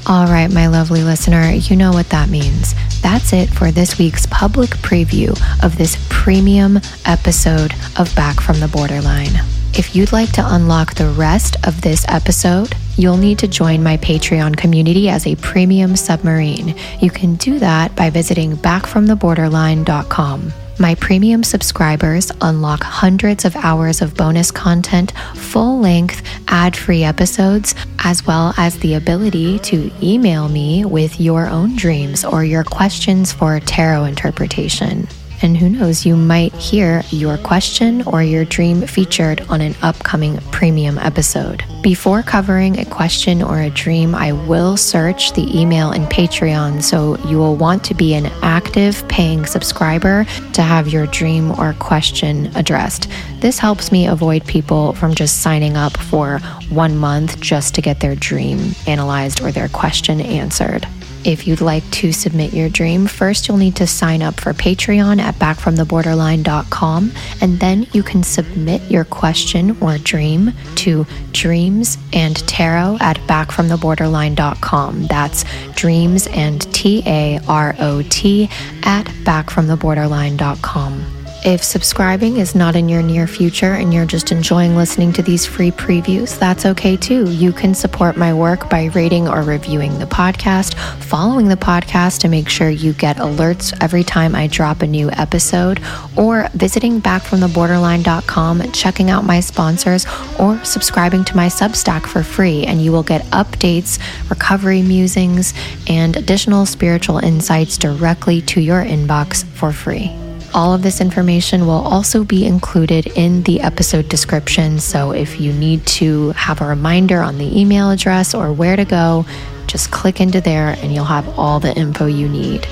All 0.06 0.26
right, 0.26 0.50
my 0.50 0.68
lovely 0.68 1.02
listener, 1.02 1.50
you 1.50 1.76
know 1.76 1.92
what 1.92 2.08
that 2.08 2.30
means. 2.30 2.74
That's 3.02 3.32
it 3.32 3.50
for 3.50 3.70
this 3.70 3.98
week's 3.98 4.26
public 4.26 4.70
preview 4.70 5.38
of 5.62 5.76
this 5.76 5.98
premium 6.08 6.78
episode 7.04 7.74
of 7.98 8.14
Back 8.16 8.40
from 8.40 8.60
the 8.60 8.68
Borderline. 8.68 9.34
If 9.74 9.94
you'd 9.94 10.12
like 10.12 10.32
to 10.32 10.54
unlock 10.54 10.94
the 10.94 11.10
rest 11.10 11.56
of 11.66 11.82
this 11.82 12.06
episode, 12.08 12.74
you'll 12.96 13.18
need 13.18 13.38
to 13.40 13.48
join 13.48 13.82
my 13.82 13.98
Patreon 13.98 14.56
community 14.56 15.08
as 15.08 15.26
a 15.26 15.36
premium 15.36 15.94
submarine. 15.94 16.74
You 17.00 17.10
can 17.10 17.36
do 17.36 17.58
that 17.58 17.94
by 17.94 18.10
visiting 18.10 18.56
backfromtheborderline.com. 18.56 20.52
My 20.80 20.94
premium 20.94 21.42
subscribers 21.42 22.30
unlock 22.40 22.84
hundreds 22.84 23.44
of 23.44 23.56
hours 23.56 24.00
of 24.00 24.14
bonus 24.14 24.52
content, 24.52 25.12
full 25.34 25.80
length, 25.80 26.22
ad 26.46 26.76
free 26.76 27.02
episodes, 27.02 27.74
as 28.04 28.24
well 28.24 28.54
as 28.56 28.78
the 28.78 28.94
ability 28.94 29.58
to 29.60 29.90
email 30.00 30.48
me 30.48 30.84
with 30.84 31.20
your 31.20 31.48
own 31.48 31.74
dreams 31.74 32.24
or 32.24 32.44
your 32.44 32.62
questions 32.62 33.32
for 33.32 33.58
tarot 33.58 34.04
interpretation. 34.04 35.08
And 35.40 35.56
who 35.56 35.68
knows, 35.68 36.04
you 36.04 36.16
might 36.16 36.52
hear 36.54 37.02
your 37.10 37.38
question 37.38 38.02
or 38.02 38.22
your 38.22 38.44
dream 38.44 38.82
featured 38.82 39.40
on 39.48 39.60
an 39.60 39.74
upcoming 39.82 40.38
premium 40.50 40.98
episode. 40.98 41.64
Before 41.80 42.22
covering 42.22 42.78
a 42.78 42.84
question 42.84 43.42
or 43.42 43.60
a 43.60 43.70
dream, 43.70 44.14
I 44.14 44.32
will 44.32 44.76
search 44.76 45.32
the 45.34 45.58
email 45.58 45.92
in 45.92 46.02
Patreon, 46.06 46.82
so 46.82 47.16
you 47.28 47.38
will 47.38 47.54
want 47.54 47.84
to 47.84 47.94
be 47.94 48.14
an 48.14 48.26
active 48.42 49.06
paying 49.08 49.46
subscriber 49.46 50.24
to 50.54 50.62
have 50.62 50.88
your 50.88 51.06
dream 51.06 51.52
or 51.52 51.72
question 51.74 52.46
addressed. 52.56 53.08
This 53.40 53.58
helps 53.58 53.92
me 53.92 54.06
avoid 54.06 54.44
people 54.46 54.94
from 54.94 55.14
just 55.14 55.40
signing 55.40 55.76
up 55.76 55.96
for 55.96 56.40
one 56.68 56.96
month 56.96 57.40
just 57.40 57.76
to 57.76 57.82
get 57.82 58.00
their 58.00 58.16
dream 58.16 58.74
analyzed 58.86 59.40
or 59.40 59.52
their 59.52 59.68
question 59.68 60.20
answered. 60.20 60.86
If 61.24 61.46
you'd 61.46 61.60
like 61.60 61.88
to 61.92 62.10
submit 62.12 62.52
your 62.52 62.68
dream, 62.68 63.06
first 63.06 63.46
you'll 63.48 63.56
need 63.56 63.76
to 63.76 63.86
sign 63.86 64.22
up 64.22 64.40
for 64.40 64.52
Patreon 64.52 65.20
at 65.20 65.34
backfromtheborderline.com, 65.34 67.12
and 67.40 67.60
then 67.60 67.86
you 67.92 68.02
can 68.02 68.22
submit 68.22 68.82
your 68.90 69.04
question 69.04 69.76
or 69.80 69.98
dream 69.98 70.52
to 70.76 71.06
dreams 71.32 71.98
and 72.12 72.36
tarot 72.48 72.98
at 73.00 73.16
backfromtheborderline.com. 73.26 75.06
That's 75.06 75.44
dreams 75.74 76.26
and 76.28 76.62
T 76.72 77.02
A 77.06 77.40
R 77.48 77.74
O 77.78 78.02
T 78.08 78.48
at 78.84 79.06
backfromtheborderline.com. 79.06 81.17
If 81.44 81.62
subscribing 81.62 82.38
is 82.38 82.56
not 82.56 82.74
in 82.74 82.88
your 82.88 83.00
near 83.00 83.28
future 83.28 83.74
and 83.74 83.94
you're 83.94 84.04
just 84.04 84.32
enjoying 84.32 84.74
listening 84.74 85.12
to 85.12 85.22
these 85.22 85.46
free 85.46 85.70
previews, 85.70 86.36
that's 86.36 86.66
okay 86.66 86.96
too. 86.96 87.30
You 87.30 87.52
can 87.52 87.74
support 87.74 88.16
my 88.16 88.34
work 88.34 88.68
by 88.68 88.86
rating 88.86 89.28
or 89.28 89.42
reviewing 89.42 90.00
the 90.00 90.06
podcast, 90.06 90.74
following 91.00 91.46
the 91.46 91.56
podcast 91.56 92.18
to 92.20 92.28
make 92.28 92.48
sure 92.48 92.68
you 92.68 92.92
get 92.92 93.18
alerts 93.18 93.72
every 93.80 94.02
time 94.02 94.34
I 94.34 94.48
drop 94.48 94.82
a 94.82 94.86
new 94.88 95.10
episode, 95.12 95.80
or 96.16 96.48
visiting 96.54 97.00
backfromtheborderline.com 97.00 98.72
checking 98.72 99.08
out 99.08 99.24
my 99.24 99.38
sponsors, 99.38 100.06
or 100.40 100.62
subscribing 100.64 101.24
to 101.24 101.36
my 101.36 101.46
Substack 101.46 102.06
for 102.06 102.24
free, 102.24 102.64
and 102.64 102.82
you 102.82 102.90
will 102.90 103.04
get 103.04 103.22
updates, 103.26 104.00
recovery 104.28 104.82
musings, 104.82 105.54
and 105.88 106.16
additional 106.16 106.66
spiritual 106.66 107.18
insights 107.18 107.78
directly 107.78 108.42
to 108.42 108.60
your 108.60 108.84
inbox 108.84 109.44
for 109.44 109.72
free. 109.72 110.27
All 110.54 110.72
of 110.74 110.82
this 110.82 111.00
information 111.00 111.66
will 111.66 111.82
also 111.86 112.24
be 112.24 112.46
included 112.46 113.06
in 113.08 113.42
the 113.42 113.60
episode 113.60 114.08
description. 114.08 114.78
So 114.78 115.12
if 115.12 115.40
you 115.40 115.52
need 115.52 115.86
to 115.98 116.30
have 116.30 116.60
a 116.60 116.66
reminder 116.66 117.20
on 117.20 117.38
the 117.38 117.60
email 117.60 117.90
address 117.90 118.34
or 118.34 118.52
where 118.52 118.76
to 118.76 118.84
go, 118.84 119.26
just 119.66 119.90
click 119.90 120.20
into 120.20 120.40
there 120.40 120.68
and 120.68 120.92
you'll 120.92 121.04
have 121.04 121.28
all 121.38 121.60
the 121.60 121.76
info 121.76 122.06
you 122.06 122.28
need. 122.28 122.66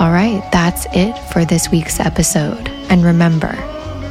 All 0.00 0.10
right, 0.10 0.42
that's 0.50 0.86
it 0.92 1.16
for 1.32 1.44
this 1.44 1.70
week's 1.70 2.00
episode. 2.00 2.68
And 2.88 3.04
remember, 3.04 3.52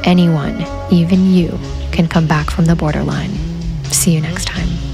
anyone, 0.04 0.64
even 0.90 1.30
you, 1.30 1.58
can 1.92 2.08
come 2.08 2.26
back 2.26 2.50
from 2.50 2.64
the 2.64 2.74
borderline. 2.74 3.32
See 3.92 4.14
you 4.14 4.20
next 4.20 4.46
time. 4.46 4.93